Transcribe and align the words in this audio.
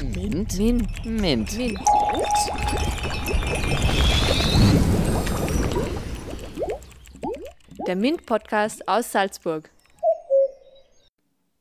Mint. 0.00 0.58
Mint? 0.58 1.04
Mint. 1.04 1.52
Mint. 1.56 1.78
Der 7.86 7.96
Mint-Podcast 7.96 8.88
aus 8.88 9.12
Salzburg. 9.12 9.68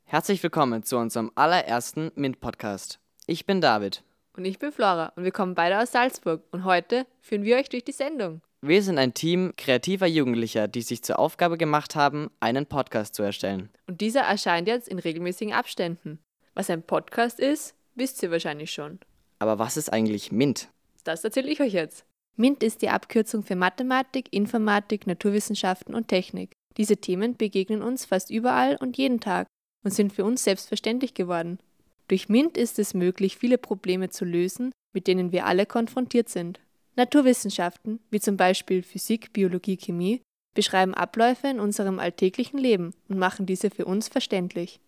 Herzlich 0.06 0.42
willkommen 0.44 0.84
zu 0.84 0.98
unserem 0.98 1.32
allerersten 1.36 2.12
Mint-Podcast. 2.16 3.00
Ich 3.28 3.46
bin 3.46 3.60
David. 3.60 4.04
Und 4.38 4.46
ich 4.46 4.60
bin 4.60 4.72
Flora 4.72 5.12
und 5.16 5.26
wir 5.26 5.32
kommen 5.32 5.54
beide 5.54 5.80
aus 5.80 5.92
Salzburg. 5.92 6.42
Und 6.52 6.64
heute 6.64 7.06
führen 7.20 7.44
wir 7.44 7.58
euch 7.58 7.70
durch 7.70 7.84
die 7.84 7.92
Sendung. 7.92 8.42
Wir 8.62 8.82
sind 8.82 8.98
ein 8.98 9.14
Team 9.14 9.54
kreativer 9.58 10.08
Jugendlicher, 10.08 10.68
die 10.68 10.84
sich 10.84 11.04
zur 11.04 11.20
Aufgabe 11.20 11.58
gemacht 11.58 11.96
haben, 11.96 12.32
einen 12.40 12.66
Podcast 12.66 13.16
zu 13.16 13.24
erstellen. 13.24 13.70
Und 13.88 14.00
dieser 14.00 14.22
erscheint 14.22 14.68
jetzt 14.68 14.88
in 14.88 15.00
regelmäßigen 15.00 15.54
Abständen. 15.54 16.20
Was 16.54 16.70
ein 16.70 16.84
Podcast 16.84 17.40
ist, 17.40 17.76
wisst 17.96 18.22
ihr 18.24 18.32
wahrscheinlich 18.32 18.72
schon. 18.72 19.00
Aber 19.40 19.60
was 19.60 19.78
ist 19.78 19.92
eigentlich 19.92 20.32
Mint? 20.32 20.70
Das 21.04 21.24
erzähle 21.24 21.50
ich 21.50 21.62
euch 21.62 21.74
jetzt. 21.74 22.06
MINT 22.38 22.64
ist 22.64 22.82
die 22.82 22.90
Abkürzung 22.90 23.44
für 23.44 23.56
Mathematik, 23.56 24.32
Informatik, 24.32 25.06
Naturwissenschaften 25.06 25.94
und 25.94 26.08
Technik. 26.08 26.54
Diese 26.78 26.98
Themen 26.98 27.36
begegnen 27.36 27.82
uns 27.82 28.06
fast 28.06 28.30
überall 28.30 28.78
und 28.78 28.98
jeden 28.98 29.20
Tag 29.20 29.48
und 29.84 29.92
sind 29.92 30.14
für 30.14 30.24
uns 30.24 30.44
selbstverständlich 30.44 31.14
geworden. 31.14 31.60
Durch 32.08 32.30
MINT 32.30 32.58
ist 32.58 32.80
es 32.80 32.94
möglich, 32.94 33.38
viele 33.38 33.58
Probleme 33.58 34.10
zu 34.10 34.26
lösen, 34.26 34.72
mit 34.94 35.08
denen 35.08 35.32
wir 35.32 35.46
alle 35.46 35.66
konfrontiert 35.66 36.30
sind. 36.30 36.60
Naturwissenschaften, 36.96 38.00
wie 38.10 38.20
zum 38.20 38.38
Beispiel 38.38 38.84
Physik, 38.84 39.34
Biologie, 39.34 39.78
Chemie, 39.78 40.22
beschreiben 40.54 40.94
Abläufe 40.94 41.48
in 41.48 41.60
unserem 41.60 42.00
alltäglichen 42.00 42.58
Leben 42.58 42.94
und 43.08 43.18
machen 43.18 43.46
diese 43.46 43.70
für 43.70 43.86
uns 43.86 44.08
verständlich. 44.08 44.80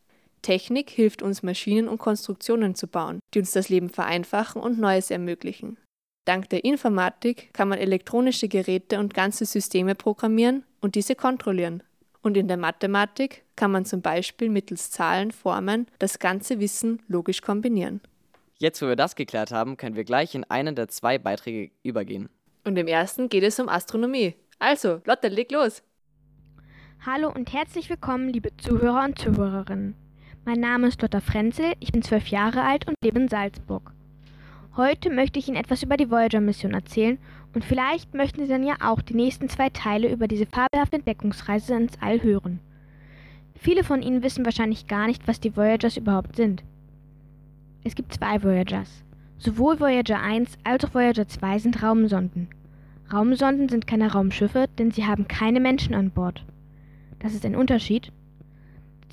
Technik 0.44 0.92
hilft 0.92 1.24
uns, 1.24 1.42
Maschinen 1.42 1.88
und 1.88 1.98
Konstruktionen 1.98 2.76
zu 2.76 2.86
bauen, 2.88 3.20
die 3.34 3.40
uns 3.40 3.52
das 3.52 3.70
Leben 3.70 3.90
vereinfachen 3.90 4.62
und 4.62 4.78
Neues 4.78 5.10
ermöglichen. 5.10 5.78
Dank 6.26 6.50
der 6.50 6.64
Informatik 6.64 7.52
kann 7.54 7.70
man 7.70 7.80
elektronische 7.80 8.48
Geräte 8.48 9.00
und 9.00 9.14
ganze 9.14 9.46
Systeme 9.46 9.96
programmieren 9.96 10.64
und 10.80 10.96
diese 10.96 11.16
kontrollieren. 11.16 11.82
Und 12.22 12.38
in 12.38 12.48
der 12.48 12.58
Mathematik 12.58 13.44
kann 13.56 13.72
man 13.72 13.86
zum 13.86 14.02
Beispiel 14.02 14.50
mittels 14.50 14.92
Zahlen, 14.92 15.32
Formen 15.32 15.88
das 16.00 16.20
ganze 16.20 16.60
Wissen 16.60 17.02
logisch 17.08 17.42
kombinieren. 17.42 18.00
Jetzt, 18.58 18.82
wo 18.82 18.88
wir 18.88 18.96
das 18.96 19.16
geklärt 19.16 19.52
haben, 19.52 19.76
können 19.76 19.96
wir 19.96 20.06
gleich 20.06 20.36
in 20.36 20.46
einen 20.46 20.76
der 20.76 20.88
zwei 20.88 21.18
Beiträge 21.18 21.72
übergehen. 21.84 22.30
Und 22.64 22.78
im 22.78 22.88
ersten 22.88 23.28
geht 23.28 23.44
es 23.44 23.60
um 23.60 23.68
Astronomie. 23.68 24.36
Also, 24.60 25.02
Lotte, 25.06 25.28
leg 25.28 25.52
los! 25.52 25.84
Hallo 27.06 27.30
und 27.30 27.52
herzlich 27.52 27.90
willkommen, 27.90 28.30
liebe 28.30 28.56
Zuhörer 28.56 29.04
und 29.04 29.20
Zuhörerinnen. 29.20 30.03
Mein 30.46 30.60
Name 30.60 30.88
ist 30.88 31.02
Lotta 31.02 31.22
Frenzel, 31.22 31.72
ich 31.80 31.94
bin 31.94 32.02
zwölf 32.02 32.28
Jahre 32.28 32.64
alt 32.64 32.86
und 32.86 32.98
lebe 33.02 33.18
in 33.18 33.30
Salzburg. 33.30 33.94
Heute 34.76 35.10
möchte 35.10 35.40
ich 35.40 35.48
Ihnen 35.48 35.56
etwas 35.56 35.84
über 35.84 35.96
die 35.96 36.12
Voyager-Mission 36.12 36.74
erzählen 36.74 37.18
und 37.54 37.64
vielleicht 37.64 38.14
möchten 38.14 38.42
Sie 38.42 38.50
dann 38.50 38.66
ja 38.66 38.76
auch 38.82 39.02
die 39.02 39.14
nächsten 39.14 39.48
zwei 39.48 39.70
Teile 39.70 40.12
über 40.12 40.28
diese 40.28 40.46
fabelhafte 40.46 40.98
Entdeckungsreise 40.98 41.76
ins 41.76 41.94
All 42.02 42.22
hören. 42.22 42.60
Viele 43.56 43.86
von 43.86 44.02
Ihnen 44.02 44.22
wissen 44.22 44.44
wahrscheinlich 44.44 44.88
gar 44.88 45.08
nicht, 45.08 45.30
was 45.30 45.40
die 45.40 45.56
Voyagers 45.56 45.96
überhaupt 45.96 46.36
sind. 46.36 46.62
Es 47.86 47.96
gibt 47.96 48.14
zwei 48.14 48.44
Voyagers. 48.44 49.06
Sowohl 49.38 49.80
Voyager 49.80 50.20
1 50.20 50.58
als 50.66 50.84
auch 50.84 50.94
Voyager 50.94 51.26
2 51.26 51.60
sind 51.60 51.82
Raumsonden. 51.82 52.50
Raumsonden 53.14 53.70
sind 53.70 53.88
keine 53.88 54.12
Raumschiffe, 54.12 54.68
denn 54.78 54.92
sie 54.92 55.06
haben 55.06 55.26
keine 55.30 55.62
Menschen 55.62 55.96
an 55.96 56.12
Bord. 56.12 56.44
Das 57.20 57.34
ist 57.34 57.46
ein 57.46 57.56
Unterschied. 57.56 58.12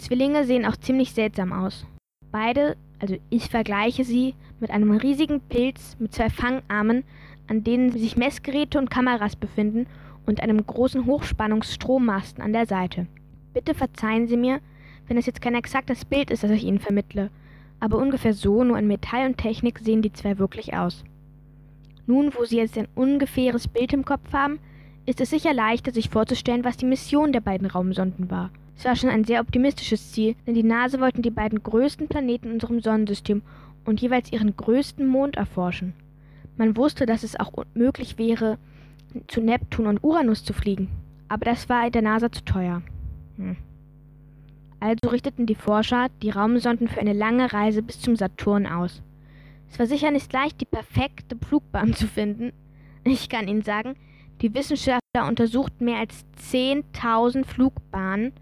Zwillinge 0.00 0.44
sehen 0.44 0.66
auch 0.66 0.76
ziemlich 0.76 1.12
seltsam 1.12 1.52
aus. 1.52 1.86
Beide, 2.32 2.76
also 2.98 3.16
ich 3.28 3.48
vergleiche 3.48 4.04
sie 4.04 4.34
mit 4.58 4.70
einem 4.70 4.92
riesigen 4.92 5.40
Pilz 5.40 5.96
mit 5.98 6.14
zwei 6.14 6.30
Fangarmen, 6.30 7.04
an 7.48 7.64
denen 7.64 7.92
sich 7.92 8.16
Messgeräte 8.16 8.78
und 8.78 8.90
Kameras 8.90 9.36
befinden 9.36 9.86
und 10.26 10.40
einem 10.40 10.64
großen 10.64 11.06
Hochspannungsstrommasten 11.06 12.42
an 12.42 12.52
der 12.52 12.66
Seite. 12.66 13.06
Bitte 13.52 13.74
verzeihen 13.74 14.28
Sie 14.28 14.36
mir, 14.36 14.60
wenn 15.08 15.16
es 15.16 15.26
jetzt 15.26 15.42
kein 15.42 15.54
exaktes 15.54 16.04
Bild 16.04 16.30
ist, 16.30 16.44
das 16.44 16.50
ich 16.52 16.64
Ihnen 16.64 16.78
vermittle, 16.78 17.30
aber 17.80 17.98
ungefähr 17.98 18.32
so, 18.32 18.62
nur 18.62 18.78
in 18.78 18.86
Metall 18.86 19.26
und 19.26 19.38
Technik, 19.38 19.80
sehen 19.80 20.02
die 20.02 20.12
zwei 20.12 20.38
wirklich 20.38 20.74
aus. 20.74 21.04
Nun, 22.06 22.32
wo 22.36 22.44
Sie 22.44 22.58
jetzt 22.58 22.78
ein 22.78 22.88
ungefähres 22.94 23.66
Bild 23.66 23.92
im 23.92 24.04
Kopf 24.04 24.32
haben, 24.32 24.60
ist 25.06 25.20
es 25.20 25.30
sicher 25.30 25.52
leichter, 25.52 25.92
sich 25.92 26.10
vorzustellen, 26.10 26.64
was 26.64 26.76
die 26.76 26.86
Mission 26.86 27.32
der 27.32 27.40
beiden 27.40 27.66
Raumsonden 27.66 28.30
war. 28.30 28.50
Es 28.80 28.86
war 28.86 28.96
schon 28.96 29.10
ein 29.10 29.24
sehr 29.24 29.42
optimistisches 29.42 30.10
Ziel, 30.10 30.36
denn 30.46 30.54
die 30.54 30.62
NASA 30.62 31.00
wollten 31.00 31.20
die 31.20 31.28
beiden 31.28 31.62
größten 31.62 32.08
Planeten 32.08 32.46
in 32.46 32.54
unserem 32.54 32.80
Sonnensystem 32.80 33.42
und 33.84 34.00
jeweils 34.00 34.32
ihren 34.32 34.56
größten 34.56 35.06
Mond 35.06 35.36
erforschen. 35.36 35.92
Man 36.56 36.78
wusste, 36.78 37.04
dass 37.04 37.22
es 37.22 37.38
auch 37.38 37.52
möglich 37.74 38.16
wäre, 38.16 38.56
zu 39.28 39.42
Neptun 39.42 39.86
und 39.86 40.02
Uranus 40.02 40.46
zu 40.46 40.54
fliegen, 40.54 40.88
aber 41.28 41.44
das 41.44 41.68
war 41.68 41.90
der 41.90 42.00
NASA 42.00 42.32
zu 42.32 42.42
teuer. 42.42 42.80
Hm. 43.36 43.58
Also 44.80 45.10
richteten 45.10 45.44
die 45.44 45.56
Forscher 45.56 46.06
die 46.22 46.30
Raumsonden 46.30 46.88
für 46.88 47.00
eine 47.00 47.12
lange 47.12 47.52
Reise 47.52 47.82
bis 47.82 48.00
zum 48.00 48.16
Saturn 48.16 48.66
aus. 48.66 49.02
Es 49.70 49.78
war 49.78 49.84
sicher 49.84 50.10
nicht 50.10 50.32
leicht, 50.32 50.58
die 50.58 50.64
perfekte 50.64 51.36
Flugbahn 51.36 51.92
zu 51.92 52.06
finden. 52.06 52.54
Ich 53.04 53.28
kann 53.28 53.46
Ihnen 53.46 53.60
sagen, 53.60 53.96
die 54.40 54.54
Wissenschaftler 54.54 55.28
untersuchten 55.28 55.84
mehr 55.84 55.98
als 55.98 56.24
10.000 56.50 57.44
Flugbahnen, 57.44 58.32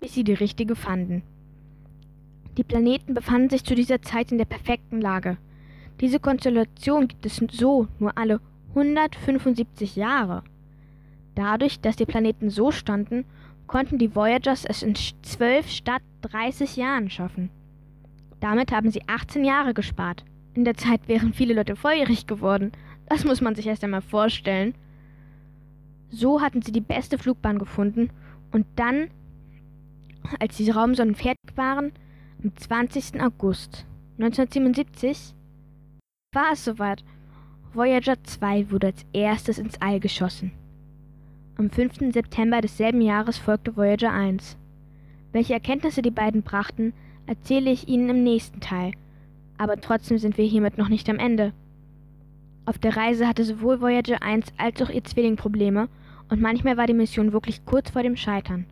bis 0.00 0.14
sie 0.14 0.24
die 0.24 0.34
richtige 0.34 0.76
fanden. 0.76 1.22
Die 2.56 2.64
Planeten 2.64 3.14
befanden 3.14 3.50
sich 3.50 3.64
zu 3.64 3.74
dieser 3.74 4.02
Zeit 4.02 4.32
in 4.32 4.38
der 4.38 4.44
perfekten 4.44 5.00
Lage. 5.00 5.36
Diese 6.00 6.18
Konstellation 6.18 7.08
gibt 7.08 7.26
es 7.26 7.40
so 7.52 7.86
nur 7.98 8.16
alle 8.18 8.40
175 8.70 9.96
Jahre. 9.96 10.42
Dadurch, 11.34 11.80
dass 11.80 11.96
die 11.96 12.06
Planeten 12.06 12.50
so 12.50 12.70
standen, 12.70 13.24
konnten 13.66 13.98
die 13.98 14.14
Voyagers 14.14 14.64
es 14.64 14.82
in 14.82 14.94
12 14.94 15.68
statt 15.68 16.02
30 16.22 16.76
Jahren 16.76 17.08
schaffen. 17.08 17.50
Damit 18.40 18.72
haben 18.72 18.90
sie 18.90 19.02
18 19.06 19.44
Jahre 19.44 19.74
gespart. 19.74 20.24
In 20.54 20.64
der 20.64 20.76
Zeit 20.76 21.06
wären 21.06 21.32
viele 21.32 21.54
Leute 21.54 21.76
volljährig 21.76 22.26
geworden. 22.26 22.72
Das 23.08 23.24
muss 23.24 23.40
man 23.40 23.54
sich 23.54 23.66
erst 23.66 23.84
einmal 23.84 24.02
vorstellen. 24.02 24.74
So 26.10 26.40
hatten 26.40 26.62
sie 26.62 26.72
die 26.72 26.80
beste 26.80 27.18
Flugbahn 27.18 27.58
gefunden 27.58 28.10
und 28.50 28.66
dann, 28.74 29.08
als 30.38 30.56
die 30.56 30.70
Raumsonden 30.70 31.14
fertig 31.14 31.56
waren, 31.56 31.92
am 32.42 32.56
20. 32.56 33.20
August 33.20 33.86
1977 34.18 35.34
war 36.32 36.52
es 36.52 36.64
soweit. 36.64 37.04
Voyager 37.72 38.22
2 38.22 38.70
wurde 38.70 38.88
als 38.88 39.06
erstes 39.12 39.58
ins 39.58 39.80
All 39.80 40.00
geschossen. 40.00 40.52
Am 41.56 41.70
5. 41.70 42.12
September 42.12 42.60
desselben 42.60 43.00
Jahres 43.00 43.38
folgte 43.38 43.76
Voyager 43.76 44.12
1. 44.12 44.56
Welche 45.32 45.54
Erkenntnisse 45.54 46.02
die 46.02 46.10
beiden 46.10 46.42
brachten, 46.42 46.92
erzähle 47.26 47.70
ich 47.70 47.88
Ihnen 47.88 48.08
im 48.08 48.24
nächsten 48.24 48.60
Teil. 48.60 48.92
Aber 49.58 49.80
trotzdem 49.80 50.18
sind 50.18 50.38
wir 50.38 50.44
hiermit 50.44 50.78
noch 50.78 50.88
nicht 50.88 51.08
am 51.08 51.18
Ende. 51.18 51.52
Auf 52.64 52.78
der 52.78 52.96
Reise 52.96 53.28
hatte 53.28 53.44
sowohl 53.44 53.80
Voyager 53.80 54.22
1 54.22 54.46
als 54.56 54.80
auch 54.82 54.90
ihr 54.90 55.04
Zwilling 55.04 55.36
Probleme 55.36 55.88
und 56.28 56.40
manchmal 56.40 56.76
war 56.76 56.86
die 56.86 56.94
Mission 56.94 57.32
wirklich 57.32 57.64
kurz 57.64 57.90
vor 57.90 58.02
dem 58.02 58.16
Scheitern. 58.16 58.66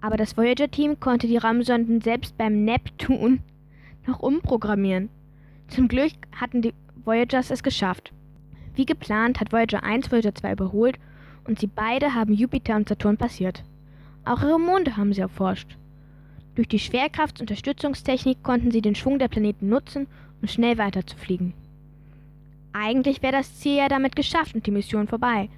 Aber 0.00 0.16
das 0.16 0.36
Voyager-Team 0.36 1.00
konnte 1.00 1.26
die 1.26 1.36
Raumsonden 1.36 2.00
selbst 2.00 2.36
beim 2.38 2.64
Neptun 2.64 3.40
noch 4.06 4.20
umprogrammieren. 4.20 5.08
Zum 5.68 5.88
Glück 5.88 6.12
hatten 6.32 6.62
die 6.62 6.74
Voyagers 7.04 7.50
es 7.50 7.62
geschafft. 7.62 8.12
Wie 8.74 8.86
geplant 8.86 9.40
hat 9.40 9.52
Voyager 9.52 9.82
1 9.82 10.10
Voyager 10.10 10.34
2 10.34 10.52
überholt 10.52 10.98
und 11.44 11.58
sie 11.58 11.66
beide 11.66 12.14
haben 12.14 12.32
Jupiter 12.32 12.76
und 12.76 12.88
Saturn 12.88 13.16
passiert. 13.16 13.64
Auch 14.24 14.42
ihre 14.42 14.60
Monde 14.60 14.96
haben 14.96 15.12
sie 15.12 15.20
erforscht. 15.20 15.76
Durch 16.54 16.68
die 16.68 16.78
Schwerkraftsunterstützungstechnik 16.78 18.42
konnten 18.42 18.70
sie 18.70 18.82
den 18.82 18.94
Schwung 18.94 19.18
der 19.18 19.28
Planeten 19.28 19.68
nutzen, 19.68 20.06
um 20.40 20.48
schnell 20.48 20.76
weiterzufliegen. 20.76 21.54
Eigentlich 22.72 23.22
wäre 23.22 23.32
das 23.32 23.58
Ziel 23.58 23.76
ja 23.76 23.88
damit 23.88 24.14
geschafft 24.14 24.54
und 24.54 24.66
die 24.66 24.70
Mission 24.70 25.08
vorbei. 25.08 25.48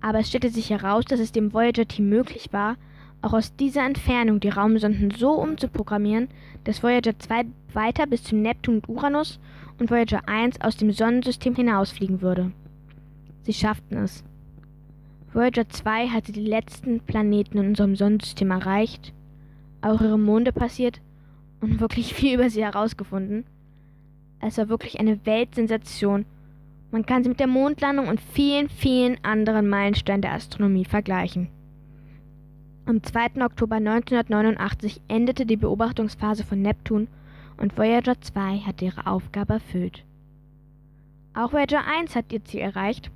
Aber 0.00 0.18
es 0.18 0.28
stellte 0.28 0.50
sich 0.50 0.70
heraus, 0.70 1.04
dass 1.04 1.20
es 1.20 1.32
dem 1.32 1.52
Voyager-Team 1.52 2.08
möglich 2.08 2.52
war, 2.52 2.76
auch 3.24 3.32
aus 3.32 3.56
dieser 3.56 3.86
Entfernung 3.86 4.38
die 4.38 4.50
Raumsonden 4.50 5.10
so 5.10 5.32
umzuprogrammieren, 5.32 6.28
dass 6.64 6.82
Voyager 6.82 7.18
2 7.18 7.46
weiter 7.72 8.06
bis 8.06 8.22
zum 8.22 8.42
Neptun 8.42 8.76
und 8.76 8.88
Uranus 8.88 9.40
und 9.78 9.90
Voyager 9.90 10.28
1 10.28 10.60
aus 10.60 10.76
dem 10.76 10.92
Sonnensystem 10.92 11.54
hinausfliegen 11.54 12.20
würde. 12.20 12.52
Sie 13.42 13.54
schafften 13.54 13.96
es. 13.96 14.24
Voyager 15.32 15.68
2 15.68 16.08
hatte 16.08 16.32
die 16.32 16.44
letzten 16.44 17.00
Planeten 17.00 17.58
in 17.58 17.68
unserem 17.68 17.96
Sonnensystem 17.96 18.50
erreicht, 18.50 19.14
auch 19.80 20.00
ihre 20.00 20.18
Monde 20.18 20.52
passiert 20.52 21.00
und 21.60 21.80
wirklich 21.80 22.14
viel 22.14 22.34
über 22.34 22.50
sie 22.50 22.62
herausgefunden. 22.62 23.44
Es 24.40 24.58
war 24.58 24.68
wirklich 24.68 25.00
eine 25.00 25.24
Weltsensation. 25.24 26.26
Man 26.90 27.06
kann 27.06 27.22
sie 27.22 27.30
mit 27.30 27.40
der 27.40 27.46
Mondlandung 27.46 28.08
und 28.08 28.20
vielen, 28.20 28.68
vielen 28.68 29.16
anderen 29.24 29.68
Meilensteinen 29.68 30.22
der 30.22 30.34
Astronomie 30.34 30.84
vergleichen. 30.84 31.48
Am 32.86 33.02
2. 33.02 33.42
Oktober 33.42 33.76
1989 33.76 35.00
endete 35.08 35.46
die 35.46 35.56
Beobachtungsphase 35.56 36.44
von 36.44 36.60
Neptun 36.60 37.08
und 37.56 37.78
Voyager 37.78 38.20
2 38.20 38.58
hat 38.58 38.82
ihre 38.82 39.06
Aufgabe 39.06 39.54
erfüllt. 39.54 40.04
Auch 41.32 41.54
Voyager 41.54 41.82
1 41.86 42.14
hat 42.14 42.30
ihr 42.30 42.44
Ziel 42.44 42.60
erreicht. 42.60 43.10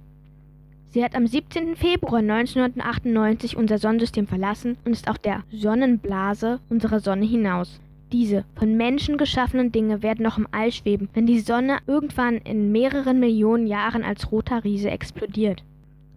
Sie 0.88 1.04
hat 1.04 1.14
am 1.14 1.26
17. 1.26 1.76
Februar 1.76 2.20
1998 2.20 3.58
unser 3.58 3.76
Sonnensystem 3.76 4.26
verlassen 4.26 4.78
und 4.86 4.92
ist 4.92 5.06
auch 5.06 5.18
der 5.18 5.44
Sonnenblase 5.52 6.60
unserer 6.70 7.00
Sonne 7.00 7.26
hinaus. 7.26 7.78
Diese 8.10 8.46
von 8.54 8.74
Menschen 8.74 9.18
geschaffenen 9.18 9.70
Dinge 9.70 10.02
werden 10.02 10.22
noch 10.22 10.38
im 10.38 10.48
All 10.50 10.72
schweben, 10.72 11.10
wenn 11.12 11.26
die 11.26 11.40
Sonne 11.40 11.80
irgendwann 11.86 12.38
in 12.38 12.72
mehreren 12.72 13.20
Millionen 13.20 13.66
Jahren 13.66 14.02
als 14.02 14.32
roter 14.32 14.64
Riese 14.64 14.90
explodiert. 14.90 15.62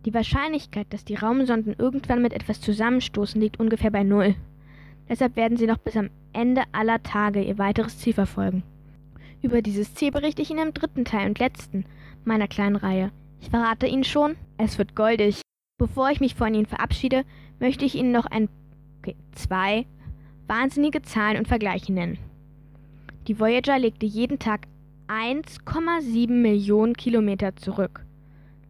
Die 0.06 0.14
Wahrscheinlichkeit, 0.14 0.88
dass 0.90 1.06
die 1.06 1.16
Raumsonden 1.16 1.76
irgendwann 1.78 2.22
mit 2.22 2.34
etwas 2.34 2.60
zusammenstoßen, 2.60 3.40
liegt 3.40 3.60
ungefähr 3.60 3.92
bei 3.92 4.04
Null. 4.04 4.36
Deshalb 5.08 5.36
werden 5.36 5.58
sie 5.58 5.68
noch 5.68 5.78
bis 5.78 5.96
am 5.96 6.10
Ende 6.34 6.64
aller 6.72 7.04
Tage 7.04 7.44
ihr 7.44 7.58
weiteres 7.58 8.00
Ziel 8.00 8.14
verfolgen. 8.14 8.64
Über 9.42 9.62
dieses 9.62 9.94
Ziel 9.94 10.12
berichte 10.12 10.42
ich 10.42 10.50
Ihnen 10.50 10.68
im 10.68 10.74
dritten 10.74 11.06
Teil 11.06 11.28
und 11.28 11.40
letzten 11.40 11.86
meiner 12.26 12.48
kleinen 12.48 12.76
Reihe. 12.76 13.12
Ich 13.42 13.50
verrate 13.50 13.88
Ihnen 13.88 14.04
schon, 14.04 14.36
es 14.58 14.78
wird 14.78 14.96
goldig. 14.96 15.42
Bevor 15.78 16.10
ich 16.12 16.20
mich 16.20 16.36
von 16.36 16.54
Ihnen 16.54 16.68
verabschiede, 16.68 17.24
möchte 17.60 17.86
ich 17.86 17.96
Ihnen 17.96 18.12
noch 18.12 18.26
ein, 18.26 18.50
okay, 19.00 19.16
zwei 19.34 19.86
wahnsinnige 20.48 21.02
Zahlen 21.02 21.38
und 21.38 21.48
Vergleiche 21.48 21.94
nennen. 21.94 22.18
Die 23.28 23.40
Voyager 23.40 23.80
legte 23.80 24.06
jeden 24.06 24.40
Tag 24.40 24.68
1,7 25.08 26.30
Millionen 26.30 26.96
Kilometer 26.96 27.56
zurück. 27.56 28.06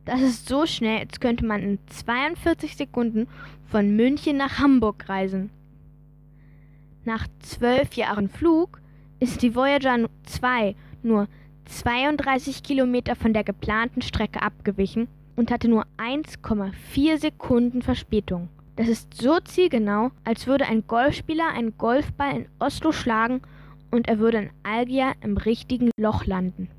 Das 0.06 0.21
ist 0.21 0.48
so 0.48 0.65
schnell, 0.65 1.00
als 1.00 1.19
könnte 1.19 1.45
man 1.45 1.62
in 1.62 1.80
42 1.88 2.75
Sekunden 2.75 3.27
von 3.68 3.95
München 3.95 4.38
nach 4.38 4.57
Hamburg 4.57 5.07
reisen. 5.07 5.51
Nach 7.06 7.27
zwölf 7.39 7.94
Jahren 7.94 8.30
Flug 8.30 8.81
ist 9.19 9.42
die 9.42 9.56
Voyager 9.56 10.09
2 10.24 10.75
nur 11.03 11.27
32 11.65 12.63
Kilometer 12.63 13.15
von 13.15 13.33
der 13.33 13.44
geplanten 13.44 14.01
Strecke 14.01 14.42
abgewichen 14.42 15.07
und 15.36 15.51
hatte 15.51 15.68
nur 15.68 15.86
1,4 15.98 17.18
Sekunden 17.18 17.81
Verspätung. 17.81 18.50
Das 18.75 18.88
ist 18.88 19.13
so 19.13 19.39
zielgenau, 19.39 20.12
als 20.24 20.47
würde 20.47 20.65
ein 20.65 20.86
Golfspieler 20.88 21.50
einen 21.50 21.77
Golfball 21.77 22.36
in 22.36 22.45
Oslo 22.59 22.92
schlagen 22.92 23.42
und 23.92 24.07
er 24.07 24.19
würde 24.19 24.38
in 24.39 24.50
Algier 24.63 25.13
im 25.21 25.38
richtigen 25.38 25.92
Loch 25.97 26.25
landen. 26.25 26.69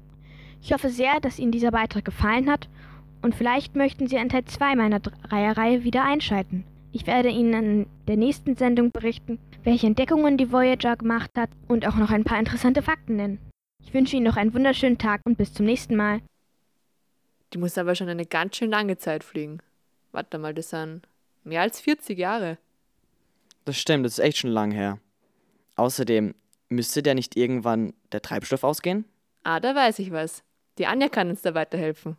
Ich 0.60 0.72
hoffe 0.72 0.90
sehr, 0.90 1.20
dass 1.20 1.38
Ihnen 1.38 1.52
dieser 1.52 1.70
Beitrag 1.70 2.04
gefallen 2.04 2.50
hat 2.50 2.68
und 3.22 3.34
vielleicht 3.34 3.76
möchten 3.76 4.08
Sie 4.08 4.16
in 4.16 4.28
Teil 4.28 4.44
2 4.44 4.76
meiner 4.76 5.00
Dreierreihe 5.00 5.84
wieder 5.84 6.04
einschalten. 6.04 6.64
Ich 6.92 7.06
werde 7.06 7.30
Ihnen 7.30 7.54
in 7.54 7.86
der 8.06 8.16
nächsten 8.16 8.56
Sendung 8.56 8.90
berichten, 8.90 9.38
welche 9.64 9.86
Entdeckungen 9.86 10.36
die 10.36 10.52
Voyager 10.52 10.96
gemacht 10.96 11.30
hat 11.36 11.48
und 11.68 11.86
auch 11.86 11.94
noch 11.94 12.10
ein 12.10 12.24
paar 12.24 12.38
interessante 12.38 12.82
Fakten 12.82 13.16
nennen. 13.16 13.38
Ich 13.82 13.94
wünsche 13.94 14.16
Ihnen 14.16 14.26
noch 14.26 14.36
einen 14.36 14.52
wunderschönen 14.52 14.98
Tag 14.98 15.22
und 15.24 15.38
bis 15.38 15.54
zum 15.54 15.66
nächsten 15.66 15.96
Mal. 15.96 16.20
Die 17.52 17.58
muss 17.58 17.78
aber 17.78 17.94
schon 17.94 18.08
eine 18.08 18.26
ganz 18.26 18.56
schön 18.56 18.70
lange 18.70 18.98
Zeit 18.98 19.24
fliegen. 19.24 19.58
Warte 20.10 20.38
mal, 20.38 20.52
das 20.52 20.70
sind 20.70 21.02
mehr 21.44 21.62
als 21.62 21.80
40 21.80 22.18
Jahre. 22.18 22.58
Das 23.64 23.78
stimmt, 23.78 24.04
das 24.04 24.14
ist 24.14 24.24
echt 24.24 24.38
schon 24.38 24.50
lang 24.50 24.70
her. 24.70 24.98
Außerdem, 25.76 26.34
müsste 26.68 27.02
der 27.02 27.14
nicht 27.14 27.36
irgendwann 27.36 27.94
der 28.10 28.22
Treibstoff 28.22 28.64
ausgehen? 28.64 29.04
Ah, 29.44 29.60
da 29.60 29.74
weiß 29.74 29.98
ich 30.00 30.10
was. 30.10 30.42
Die 30.78 30.86
Anja 30.86 31.08
kann 31.08 31.30
uns 31.30 31.42
da 31.42 31.54
weiterhelfen. 31.54 32.16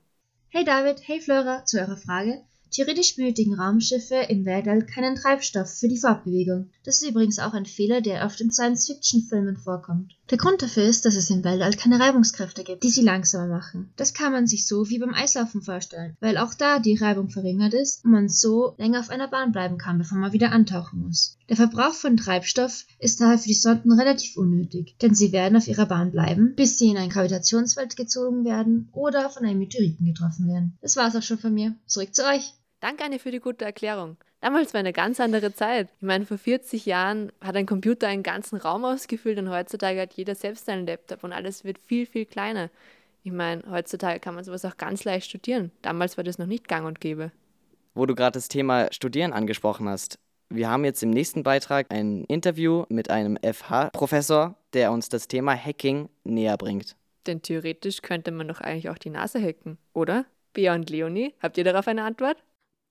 Hey 0.56 0.64
David, 0.64 1.02
hey 1.08 1.20
Flora, 1.20 1.66
zu 1.66 1.80
eurer 1.80 1.98
Frage. 1.98 2.40
Theoretisch 2.70 3.16
benötigen 3.16 3.60
Raumschiffe 3.60 4.18
im 4.30 4.46
Weltall 4.46 4.86
keinen 4.86 5.16
Treibstoff 5.16 5.80
für 5.80 5.88
die 5.88 5.98
Fortbewegung. 5.98 6.70
Das 6.84 7.02
ist 7.02 7.10
übrigens 7.10 7.40
auch 7.40 7.54
ein 7.54 7.66
Fehler, 7.66 8.02
der 8.02 8.24
oft 8.24 8.40
in 8.40 8.52
Science-Fiction-Filmen 8.52 9.58
vorkommt. 9.58 10.14
Der 10.34 10.40
Grund 10.40 10.64
dafür 10.64 10.82
ist, 10.82 11.06
dass 11.06 11.16
es 11.16 11.30
im 11.30 11.44
Weltall 11.44 11.76
keine 11.76 12.00
Reibungskräfte 12.00 12.64
gibt, 12.64 12.84
die 12.84 12.90
sie 12.90 13.04
langsamer 13.04 13.46
machen. 13.46 13.94
Das 13.98 14.16
kann 14.16 14.32
man 14.32 14.48
sich 14.48 14.66
so 14.66 14.90
wie 14.90 14.98
beim 14.98 15.14
Eislaufen 15.14 15.62
vorstellen, 15.62 16.18
weil 16.22 16.40
auch 16.40 16.56
da 16.56 16.80
die 16.80 16.96
Reibung 16.96 17.30
verringert 17.30 17.76
ist 17.76 18.04
und 18.04 18.10
man 18.10 18.30
so 18.30 18.74
länger 18.80 19.02
auf 19.02 19.12
einer 19.12 19.28
Bahn 19.28 19.52
bleiben 19.52 19.78
kann, 19.78 20.00
bevor 20.00 20.18
man 20.18 20.34
wieder 20.34 20.52
antauchen 20.52 21.04
muss. 21.04 21.38
Der 21.50 21.56
Verbrauch 21.56 21.94
von 21.94 22.18
Treibstoff 22.18 22.88
ist 22.98 23.22
daher 23.22 23.38
für 23.38 23.48
die 23.48 23.54
Sonden 23.54 23.92
relativ 23.92 24.36
unnötig, 24.36 24.96
denn 25.04 25.14
sie 25.14 25.32
werden 25.34 25.56
auf 25.56 25.68
ihrer 25.68 25.86
Bahn 25.86 26.10
bleiben, 26.10 26.56
bis 26.56 26.80
sie 26.80 26.90
in 26.90 26.98
ein 26.98 27.10
Gravitationsfeld 27.10 27.96
gezogen 27.96 28.44
werden 28.44 28.90
oder 28.92 29.30
von 29.30 29.46
einem 29.46 29.60
Meteoriten 29.60 30.04
getroffen 30.04 30.48
werden. 30.48 30.80
Das 30.82 30.96
war's 30.96 31.16
auch 31.16 31.22
schon 31.22 31.38
von 31.38 31.54
mir. 31.54 31.76
Zurück 31.86 32.16
zu 32.16 32.24
euch. 32.24 32.56
Danke, 32.80 33.04
Anne, 33.06 33.20
für 33.20 33.30
die 33.30 33.40
gute 33.40 33.66
Erklärung. 33.66 34.18
Damals 34.44 34.74
war 34.74 34.82
eine 34.82 34.92
ganz 34.92 35.22
andere 35.22 35.54
Zeit. 35.54 35.88
Ich 36.02 36.06
meine, 36.06 36.26
vor 36.26 36.38
40 36.38 36.86
Jahren 36.86 37.32
hat 37.40 37.56
ein 37.56 37.66
Computer 37.66 38.10
einen 38.10 38.24
ganzen 38.24 38.58
Raum 38.58 38.84
ausgefüllt 38.84 39.40
und 39.40 39.50
heutzutage 39.50 40.02
hat 40.02 40.16
jeder 40.16 40.36
selbst 40.36 40.68
einen 40.68 40.86
Laptop 40.86 41.24
und 41.24 41.32
alles 41.32 41.64
wird 41.64 41.78
viel, 41.80 42.06
viel 42.06 42.26
kleiner. 42.26 42.70
Ich 43.24 43.32
meine, 43.32 43.64
heutzutage 43.72 44.20
kann 44.20 44.36
man 44.36 44.44
sowas 44.44 44.66
auch 44.66 44.76
ganz 44.76 45.06
leicht 45.06 45.30
studieren. 45.30 45.72
Damals 45.82 46.18
war 46.18 46.26
das 46.26 46.40
noch 46.40 46.46
nicht 46.46 46.68
gang 46.68 46.86
und 46.86 47.00
gäbe. 47.00 47.32
Wo 47.94 48.06
du 48.06 48.16
gerade 48.16 48.34
das 48.34 48.50
Thema 48.50 48.92
Studieren 48.92 49.32
angesprochen 49.32 49.88
hast. 49.88 50.20
Wir 50.50 50.70
haben 50.70 50.84
jetzt 50.84 51.02
im 51.04 51.12
nächsten 51.12 51.44
Beitrag 51.44 51.86
ein 51.88 52.26
Interview 52.26 52.84
mit 52.90 53.10
einem 53.10 53.38
FH-Professor, 53.38 54.56
der 54.74 54.92
uns 54.92 55.08
das 55.08 55.30
Thema 55.30 55.56
Hacking 55.56 56.10
näher 56.26 56.58
bringt. 56.58 56.98
Denn 57.28 57.42
theoretisch 57.42 58.02
könnte 58.02 58.32
man 58.32 58.50
doch 58.50 58.60
eigentlich 58.60 58.90
auch 58.90 58.98
die 58.98 59.10
Nase 59.10 59.42
hacken, 59.42 59.78
oder? 59.94 60.26
Bea 60.52 60.76
und 60.76 60.90
Leonie, 60.90 61.34
habt 61.42 61.58
ihr 61.58 61.64
darauf 61.64 61.88
eine 61.88 62.04
Antwort? 62.04 62.44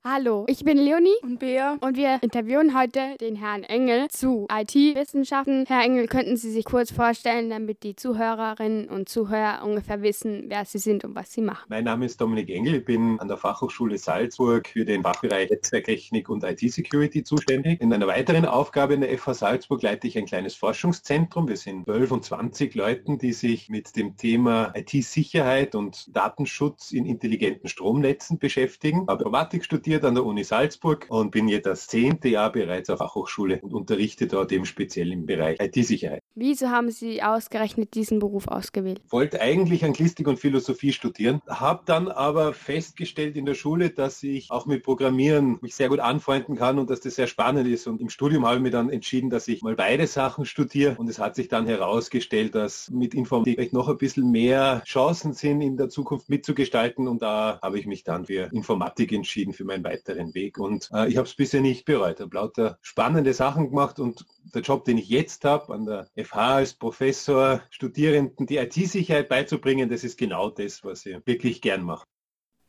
Hallo, 0.05 0.47
ich 0.49 0.65
bin 0.65 0.79
Leonie 0.79 1.15
und 1.23 1.39
Bea 1.39 1.77
und 1.81 1.97
wir 1.97 2.19
interviewen 2.23 2.77
heute 2.77 3.17
den 3.21 3.37
Herrn 3.37 3.63
Engel 3.63 4.09
zu 4.09 4.49
IT-Wissenschaften. 4.53 5.65
Herr 5.69 5.85
Engel, 5.85 6.09
könnten 6.09 6.37
Sie 6.37 6.51
sich 6.51 6.65
kurz 6.65 6.91
vorstellen, 6.91 7.51
damit 7.51 7.85
die 7.85 7.95
Zuhörerinnen 7.95 8.89
und 8.89 9.09
Zuhörer 9.09 9.65
ungefähr 9.65 10.03
wissen, 10.03 10.47
wer 10.49 10.65
Sie 10.65 10.79
sind 10.79 11.05
und 11.05 11.15
was 11.15 11.33
Sie 11.33 11.41
machen? 11.41 11.67
Mein 11.69 11.85
Name 11.85 12.07
ist 12.07 12.21
Dominik 12.21 12.51
Engel, 12.51 12.75
ich 12.75 12.85
bin 12.85 13.21
an 13.21 13.29
der 13.29 13.37
Fachhochschule 13.37 13.97
Salzburg 13.97 14.67
für 14.67 14.85
den 14.85 15.05
Fachbereich 15.05 15.51
Netzwerktechnik 15.51 16.29
und 16.29 16.43
IT-Security 16.43 17.23
zuständig. 17.23 17.81
In 17.81 17.93
einer 17.93 18.09
weiteren 18.09 18.45
Aufgabe 18.45 18.95
in 18.95 19.03
der 19.03 19.17
FH 19.17 19.35
Salzburg 19.35 19.83
leite 19.83 20.09
ich 20.09 20.19
ein 20.19 20.27
kleines 20.27 20.57
Forschungszentrum. 20.57 21.47
Wir 21.47 21.57
sind 21.57 21.85
12 21.85 22.11
und 22.11 22.25
20 22.25 22.75
Leuten, 22.75 23.19
die 23.19 23.33
sich 23.33 23.69
mit 23.69 23.95
dem 23.95 24.17
Thema 24.17 24.73
IT-Sicherheit 24.75 25.77
und 25.77 26.09
Datenschutz 26.17 26.91
in 26.91 27.07
intelligenten 27.07 27.69
Stromnetzen 27.69 28.41
beschäftigen. 28.41 29.07
Habe 29.07 29.23
Informatik 29.23 29.65
studiert 29.65 29.92
studiert 29.93 30.07
an 30.07 30.15
der 30.15 30.25
Uni 30.25 30.43
Salzburg 30.43 31.05
und 31.11 31.33
bin 31.33 31.49
jetzt 31.49 31.67
das 31.67 31.87
zehnte 31.87 32.31
Jahr 32.31 32.51
bereits 32.51 32.89
auf 32.89 33.01
Fachhochschule 33.01 33.61
und 33.61 33.75
unterrichte 33.75 34.27
dort 34.27 34.51
eben 34.51 34.65
speziell 34.65 35.13
im 35.13 35.27
Bereich 35.27 35.61
IT-Sicherheit. 35.61 36.23
Wieso 36.35 36.71
haben 36.71 36.91
Sie 36.91 37.23
ausgerechnet 37.23 37.93
diesen 37.93 38.19
Beruf 38.19 38.49
ausgewählt? 38.49 39.03
Wollte 39.11 39.43
eigentlich 39.43 39.85
Anglistik 39.85 40.29
und 40.29 40.39
Philosophie 40.39 40.93
studieren, 40.93 41.43
habe 41.47 41.83
dann 41.85 42.09
aber 42.09 42.55
festgestellt 42.55 43.37
in 43.37 43.45
der 43.45 43.53
Schule, 43.53 43.91
dass 43.91 44.23
ich 44.23 44.51
auch 44.51 44.65
mit 44.65 44.83
Programmieren 44.83 45.59
mich 45.61 45.75
sehr 45.75 45.91
gut 45.91 46.01
anfreunden 46.01 46.57
kann 46.57 46.79
und 46.79 46.89
dass 46.89 47.01
das 47.01 47.17
sehr 47.17 47.27
spannend 47.27 47.69
ist. 47.69 47.87
Und 47.87 48.01
im 48.01 48.09
Studium 48.09 48.47
habe 48.47 48.57
ich 48.57 48.63
mir 48.63 48.71
dann 48.71 48.89
entschieden, 48.89 49.29
dass 49.29 49.47
ich 49.47 49.61
mal 49.61 49.75
beide 49.75 50.07
Sachen 50.07 50.47
studiere. 50.47 50.97
Und 50.97 51.11
es 51.11 51.19
hat 51.19 51.35
sich 51.35 51.49
dann 51.49 51.67
herausgestellt, 51.67 52.55
dass 52.55 52.89
mit 52.89 53.13
Informatik 53.13 53.57
vielleicht 53.57 53.75
noch 53.75 53.91
ein 53.91 53.99
bisschen 53.99 54.31
mehr 54.31 54.83
Chancen 54.87 55.35
sind, 55.35 55.61
in 55.61 55.77
der 55.77 55.91
Zukunft 55.91 56.31
mitzugestalten. 56.31 57.09
Und 57.09 57.21
da 57.21 57.59
habe 57.61 57.79
ich 57.79 57.85
mich 57.85 58.05
dann 58.05 58.25
für 58.25 58.51
Informatik 58.53 59.13
entschieden, 59.13 59.53
für 59.53 59.65
meinen 59.83 59.93
weiteren 59.93 60.35
Weg. 60.35 60.59
Und 60.59 60.91
äh, 60.93 61.09
ich 61.09 61.17
habe 61.17 61.27
es 61.27 61.35
bisher 61.35 61.61
nicht 61.61 61.85
bereut. 61.85 62.17
Ich 62.17 62.21
habe 62.21 62.35
lauter 62.35 62.79
spannende 62.81 63.35
Sachen 63.35 63.71
gemacht 63.71 63.99
und 63.99 64.25
der 64.55 64.63
Job, 64.63 64.85
den 64.85 64.99
ich 64.99 65.09
jetzt 65.09 65.45
habe, 65.45 65.73
an 65.73 65.85
der 65.85 66.09
FH 66.17 66.55
als 66.55 66.75
Professor, 66.75 67.63
Studierenden 67.71 68.47
die 68.47 68.57
IT-Sicherheit 68.57 69.29
beizubringen, 69.29 69.89
das 69.89 70.05
ist 70.05 70.19
genau 70.19 70.51
das, 70.51 70.85
was 70.85 71.07
ich 71.07 71.17
wirklich 71.27 71.61
gern 71.61 71.83
mache. 71.83 72.05